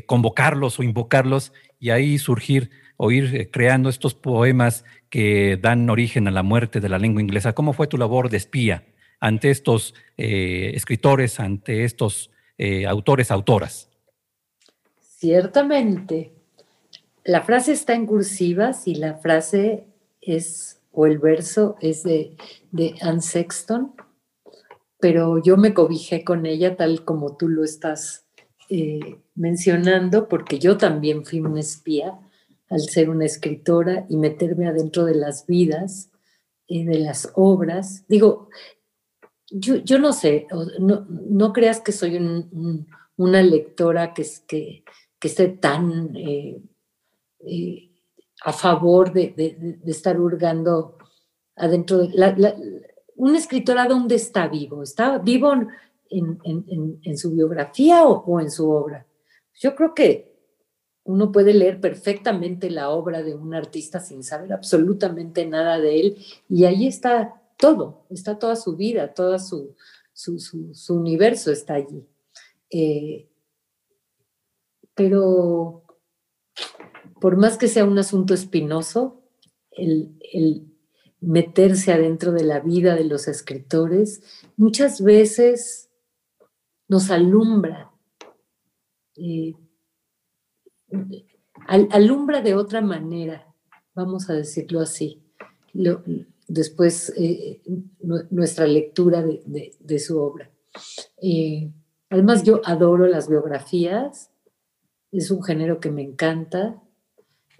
convocarlos 0.07 0.79
o 0.79 0.83
invocarlos 0.83 1.53
y 1.79 1.91
ahí 1.91 2.17
surgir 2.17 2.71
o 2.97 3.11
ir 3.11 3.35
eh, 3.35 3.49
creando 3.49 3.89
estos 3.89 4.15
poemas 4.15 4.83
que 5.09 5.57
dan 5.61 5.89
origen 5.89 6.27
a 6.27 6.31
la 6.31 6.43
muerte 6.43 6.79
de 6.79 6.89
la 6.89 6.99
lengua 6.99 7.21
inglesa. 7.21 7.53
¿Cómo 7.53 7.73
fue 7.73 7.87
tu 7.87 7.97
labor 7.97 8.29
de 8.29 8.37
espía 8.37 8.85
ante 9.19 9.51
estos 9.51 9.93
eh, 10.17 10.71
escritores, 10.73 11.39
ante 11.39 11.83
estos 11.83 12.31
eh, 12.57 12.85
autores, 12.85 13.31
autoras? 13.31 13.89
Ciertamente. 14.99 16.33
La 17.23 17.43
frase 17.43 17.71
está 17.73 17.93
en 17.93 18.05
cursivas 18.05 18.87
y 18.87 18.95
la 18.95 19.15
frase 19.15 19.85
es, 20.21 20.81
o 20.91 21.05
el 21.05 21.19
verso 21.19 21.77
es 21.81 22.03
de, 22.03 22.35
de 22.71 22.95
Anne 23.01 23.21
Sexton, 23.21 23.93
pero 24.99 25.41
yo 25.43 25.57
me 25.57 25.73
cobijé 25.73 26.23
con 26.23 26.45
ella 26.45 26.75
tal 26.75 27.03
como 27.03 27.37
tú 27.37 27.49
lo 27.49 27.63
estás 27.63 28.23
mencionando, 29.35 30.27
porque 30.27 30.59
yo 30.59 30.75
también 30.75 31.23
fui 31.23 31.39
una 31.39 31.61
espía 31.61 32.19
al 32.69 32.81
ser 32.81 33.09
una 33.09 33.25
escritora 33.25 34.05
y 34.09 34.17
meterme 34.17 34.67
adentro 34.67 35.05
de 35.05 35.15
las 35.15 35.45
vidas, 35.45 36.09
y 36.67 36.83
de 36.83 36.99
las 36.99 37.31
obras. 37.35 38.03
Digo, 38.07 38.49
yo, 39.49 39.77
yo 39.77 39.97
no 39.97 40.11
sé, 40.11 40.45
no, 40.79 41.05
no, 41.09 41.53
creas 41.53 41.79
que 41.79 41.93
soy 41.93 42.17
un, 42.17 42.85
una 43.15 43.41
lectora 43.41 44.13
que, 44.13 44.25
que, 44.45 44.83
que 45.17 45.27
esté 45.27 45.47
tan 45.47 46.15
eh, 46.15 46.61
eh, 47.39 47.89
a 48.43 48.51
favor 48.51 49.13
de, 49.13 49.79
estar 49.85 50.19
hurgando 50.19 50.97
adentro 51.55 51.99
de... 51.99 52.09
La, 52.13 52.55
un 53.15 53.35
escritor 53.35 53.79
a 53.79 53.87
dónde 53.87 54.15
está 54.15 54.47
vivo? 54.47 54.83
¿Está 54.83 55.17
vivo 55.17 55.51
en, 56.09 57.17
su 57.17 57.31
biografía 57.31 58.05
o, 58.05 58.39
en 58.39 58.51
su 58.51 58.69
obra? 58.69 59.07
Yo 59.55 59.75
creo 59.75 59.95
que 59.95 60.36
uno 61.07 61.31
puede 61.31 61.53
leer 61.53 61.79
perfectamente 61.79 62.69
la 62.69 62.89
obra 62.89 63.23
de 63.23 63.33
un 63.33 63.53
artista 63.53 64.01
sin 64.01 64.23
saber 64.23 64.51
absolutamente 64.51 65.45
nada 65.45 65.79
de 65.79 66.01
él 66.01 66.25
y 66.49 66.65
ahí 66.65 66.85
está 66.85 67.41
todo, 67.57 68.05
está 68.09 68.37
toda 68.37 68.57
su 68.57 68.75
vida, 68.75 69.13
todo 69.13 69.39
su, 69.39 69.73
su, 70.13 70.93
universo 70.93 71.49
está 71.49 71.75
allí. 71.75 72.05
Eh, 72.69 73.29
pero 74.93 75.85
por 77.21 77.37
más 77.37 77.57
que 77.57 77.69
sea 77.69 77.85
un 77.85 77.97
asunto 77.97 78.33
espinoso, 78.33 79.23
el, 79.71 80.67
meterse 81.21 81.93
adentro 81.93 82.33
de 82.33 82.43
la 82.43 82.59
vida 82.59 82.95
de 82.95 83.05
los 83.05 83.27
escritores 83.27 84.21
muchas 84.57 85.01
veces 85.01 85.89
nos 86.89 87.09
alumbra. 87.11 87.91
Eh, 89.15 89.55
alumbra 91.67 92.41
de 92.41 92.55
otra 92.55 92.81
manera, 92.81 93.45
vamos 93.93 94.29
a 94.29 94.33
decirlo 94.33 94.79
así, 94.79 95.21
después 96.47 97.13
eh, 97.17 97.61
nuestra 98.29 98.67
lectura 98.67 99.23
de, 99.23 99.99
su 99.99 100.19
obra. 100.19 100.49
Eh, 101.21 101.71
además, 102.09 102.43
yo 102.43 102.61
adoro 102.63 103.07
las 103.07 103.27
biografías, 103.27 104.31
es 105.11 105.31
un 105.31 105.43
género 105.43 105.79
que 105.79 105.91
me 105.91 106.03
encanta. 106.03 106.81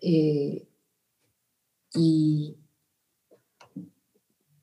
Eh, 0.01 0.67
y 1.93 2.57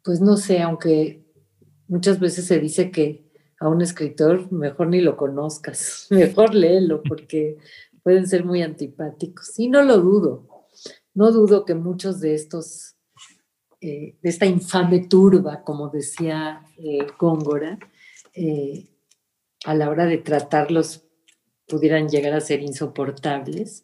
pues 0.03 0.21
no 0.21 0.37
sé, 0.37 0.61
aunque 0.61 1.25
muchas 1.89 2.21
veces 2.21 2.47
se 2.47 2.61
dice 2.61 2.91
que 2.91 3.25
a 3.59 3.69
un 3.69 3.81
escritor 3.81 4.53
mejor 4.53 4.89
ni 4.89 5.01
lo 5.01 5.17
conozcas, 5.17 6.07
mejor 6.11 6.55
léelo 6.55 7.03
porque 7.03 7.59
pueden 8.05 8.29
ser 8.29 8.45
muy 8.45 8.63
antipáticos. 8.63 9.59
Y 9.59 9.69
no 9.69 9.83
lo 9.83 9.99
dudo, 9.99 10.69
no 11.15 11.33
dudo 11.33 11.65
que 11.65 11.75
muchos 11.75 12.21
de 12.21 12.35
estos, 12.35 12.95
eh, 13.81 14.17
de 14.23 14.29
esta 14.31 14.47
infame 14.47 15.09
turba, 15.09 15.65
como 15.65 15.89
decía 15.89 16.65
eh, 16.79 17.07
Góngora, 17.19 17.79
eh, 18.35 18.87
a 19.65 19.75
la 19.75 19.89
hora 19.89 20.05
de 20.07 20.19
tratarlos 20.19 21.03
pudieran 21.67 22.09
llegar 22.09 22.35
a 22.35 22.41
ser 22.41 22.61
insoportables. 22.61 23.83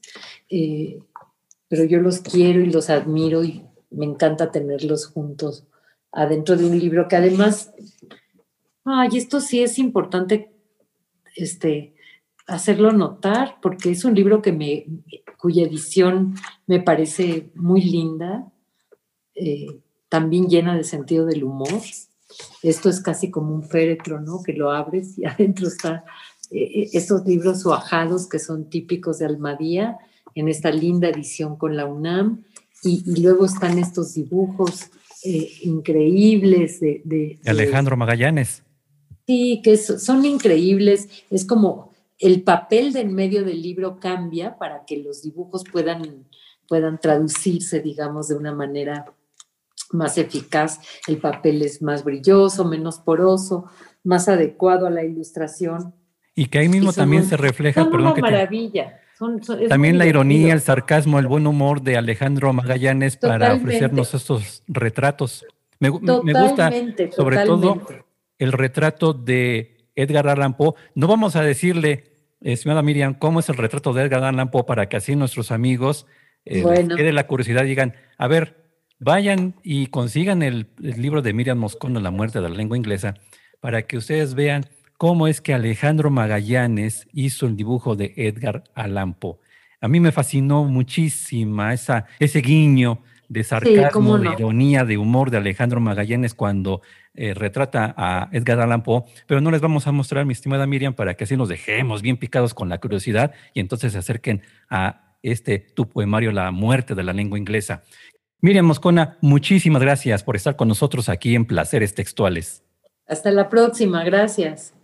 pero 1.69 1.85
yo 1.85 2.01
los 2.01 2.21
quiero 2.21 2.61
y 2.61 2.67
los 2.67 2.91
admiro 2.91 3.43
y 3.45 3.65
me 3.91 4.05
encanta 4.05 4.51
tenerlos 4.51 5.07
juntos 5.07 5.67
adentro 6.13 6.57
de 6.57 6.67
un 6.67 6.79
libro 6.79 7.09
que 7.09 7.17
además, 7.17 7.73
ay, 8.85 9.11
esto 9.15 9.41
sí 9.41 9.63
es 9.63 9.79
importante, 9.79 10.53
este, 11.37 11.95
hacerlo 12.47 12.93
notar 12.93 13.57
porque 13.63 13.91
es 13.91 14.05
un 14.05 14.15
libro 14.15 14.43
que 14.43 14.53
me, 14.53 14.87
cuya 15.39 15.65
edición 15.65 16.35
me 16.67 16.81
parece 16.81 17.51
muy 17.55 17.81
linda, 17.83 18.53
eh, 19.35 19.81
también 20.09 20.49
llena 20.49 20.77
de 20.77 20.85
sentido 20.85 21.25
del 21.27 21.45
humor. 21.45 21.81
Esto 22.63 22.91
es 22.91 23.01
casi 23.01 23.31
como 23.31 23.55
un 23.55 23.63
féretro, 23.63 24.21
¿no? 24.21 24.43
Que 24.43 24.53
lo 24.53 24.71
abres 24.71 25.19
y 25.19 25.25
adentro 25.27 25.69
está 25.69 26.05
eh, 26.51 26.91
estos 26.93 27.25
libros 27.27 27.63
suajados 27.63 28.29
que 28.29 28.39
son 28.39 28.69
típicos 28.69 29.19
de 29.19 29.27
Almadía 29.27 29.99
en 30.35 30.49
esta 30.49 30.71
linda 30.71 31.09
edición 31.09 31.57
con 31.57 31.77
la 31.77 31.87
UNAM. 31.87 32.45
Y, 32.83 33.21
luego 33.21 33.45
están 33.45 33.79
estos 33.79 34.15
dibujos 34.15 34.91
eh, 35.23 35.51
increíbles 35.63 36.81
de, 36.81 37.03
de, 37.05 37.39
Alejandro 37.45 37.97
Magallanes. 37.97 38.63
Sí, 39.27 39.61
que 39.63 39.77
son 39.77 40.25
increíbles. 40.25 41.09
Es 41.31 41.45
como 41.45 41.90
el 42.21 42.43
papel 42.43 42.93
del 42.93 43.09
medio 43.09 43.45
del 43.45 43.63
libro 43.63 43.99
cambia 43.99 44.59
para 44.59 44.85
que 44.85 44.99
los 44.99 45.23
dibujos 45.23 45.65
puedan, 45.65 46.27
puedan 46.69 47.01
traducirse, 47.01 47.81
digamos, 47.81 48.29
de 48.29 48.37
una 48.37 48.55
manera 48.55 49.07
más 49.93 50.19
eficaz. 50.19 50.81
El 51.09 51.17
papel 51.17 51.63
es 51.63 51.81
más 51.81 52.05
brilloso, 52.05 52.67
menos 52.67 52.99
poroso, 52.99 53.71
más 54.05 54.29
adecuado 54.29 54.87
a 54.87 54.91
la 54.91 55.03
ilustración. 55.03 55.95
Y 56.35 56.47
que 56.47 56.59
ahí 56.59 56.69
mismo 56.69 56.93
también 56.93 57.25
se 57.25 57.39
refleja. 57.39 57.83
Son 57.83 57.95
una 57.95 58.15
maravilla. 58.15 59.01
también 59.69 59.97
la 59.97 60.07
ironía, 60.07 60.53
el 60.53 60.61
sarcasmo, 60.61 61.19
el 61.19 61.27
buen 61.27 61.47
humor 61.47 61.81
de 61.81 61.97
Alejandro 61.97 62.53
Magallanes 62.53 63.17
para 63.17 63.55
ofrecernos 63.55 64.13
estos 64.13 64.63
retratos. 64.69 65.47
Me, 65.79 65.91
me 65.91 66.35
gusta 66.35 66.71
sobre 67.17 67.45
todo 67.47 67.81
el 68.39 68.53
retrato 68.53 69.15
de 69.15 69.89
Edgar 69.95 70.29
Allan 70.29 70.57
Poe. 70.57 70.75
No 70.95 71.07
vamos 71.07 71.37
a 71.37 71.43
decirle 71.43 72.10
estimada 72.41 72.83
Miriam, 72.83 73.15
¿cómo 73.15 73.41
es 73.41 73.49
el 73.49 73.57
retrato 73.57 73.93
de 73.93 74.03
Edgar 74.03 74.25
Allan 74.25 74.51
Poe 74.51 74.65
para 74.65 74.89
que 74.89 74.97
así 74.97 75.17
nuestros 75.17 75.51
amigos 75.51 76.07
eh, 76.45 76.65
quede 76.97 77.13
la 77.13 77.27
curiosidad 77.27 77.65
y 77.65 77.69
digan, 77.69 77.95
a 78.17 78.27
ver, 78.29 78.57
vayan 78.99 79.55
y 79.63 79.87
consigan 79.87 80.43
el, 80.43 80.69
libro 80.79 81.23
de 81.23 81.33
Miriam 81.33 81.59
Moscono, 81.59 82.01
La 82.01 82.11
muerte 82.11 82.41
de 82.41 82.49
la 82.49 82.55
lengua 82.55 82.77
inglesa, 82.77 83.15
para 83.61 83.83
que 83.83 83.97
ustedes 83.97 84.35
vean 84.35 84.67
cómo 84.97 85.27
es 85.27 85.41
que 85.41 85.55
Alejandro 85.55 86.11
Magallanes 86.11 87.07
hizo 87.13 87.47
el 87.47 87.57
dibujo 87.57 87.97
de 87.97 88.13
Edgar 88.17 88.65
Allan 88.75 89.15
Poe. 89.15 89.39
A 89.81 89.89
mí 89.89 90.01
me 90.01 90.13
fascinó 90.13 90.65
muchísima 90.65 91.73
esa, 91.73 92.07
ese 92.19 92.41
guiño 92.41 93.03
de 93.31 93.45
sarcasmo, 93.45 94.19
de 94.19 94.29
ironía, 94.29 94.85
de 94.85 94.99
humor 94.99 95.31
de 95.31 95.37
Alejandro 95.37 95.81
Magallanes 95.81 96.35
cuando 96.35 96.83
eh, 97.15 97.33
retrata 97.33 97.95
a 97.97 98.29
Edgar 98.33 98.61
Allan 98.61 98.83
Poe, 98.83 99.05
pero 99.29 99.41
no 99.41 99.53
les 99.53 99.61
vamos 99.61 99.87
a 99.87 99.93
mostrar, 99.93 100.27
mi 100.27 100.33
estimada 100.33 100.67
Miriam, 100.67 100.95
para 100.95 101.15
que 101.15 101.25
así 101.25 101.37
nos 101.37 101.49
dejemos 101.49 102.03
bien 102.03 102.17
picados 102.17 102.55
con 102.55 102.69
la 102.69 102.79
curiosidad 102.79 103.33
y 103.55 103.61
entonces 103.61 103.93
se 103.93 103.99
acerquen 103.99 104.43
a 104.69 105.15
este 105.23 105.61
tu 105.61 105.89
poemario 105.89 106.33
La 106.33 106.51
muerte 106.51 106.97
de 106.97 107.05
la 107.05 107.13
lengua 107.13 107.39
inglesa. 107.39 107.85
Miriam 108.41 108.67
Moscona, 108.67 109.17
muchísimas 109.21 109.81
gracias 109.81 110.25
por 110.25 110.35
estar 110.35 110.57
con 110.57 110.67
nosotros 110.67 111.09
aquí 111.09 111.37
en 111.37 111.45
Placeres 111.45 111.95
Textuales. 111.95 112.65
Hasta 113.07 113.31
la 113.31 113.49
próxima, 113.49 114.03
gracias. 114.03 114.75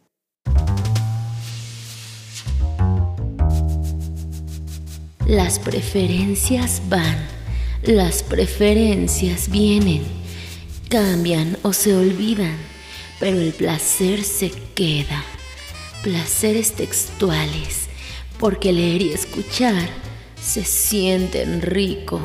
Las 5.27 5.59
preferencias 5.59 6.81
van 6.89 7.36
las 7.87 8.25
preferencias 8.25 9.49
vienen, 9.49 10.03
cambian 10.89 11.57
o 11.63 11.73
se 11.73 11.95
olvidan, 11.95 12.57
pero 13.21 13.39
el 13.39 13.53
placer 13.53 14.25
se 14.25 14.51
queda. 14.75 15.25
Placeres 16.03 16.73
textuales, 16.73 17.87
porque 18.39 18.73
leer 18.73 19.03
y 19.03 19.13
escuchar 19.13 19.89
se 20.41 20.65
sienten 20.65 21.63
rico. 21.63 22.21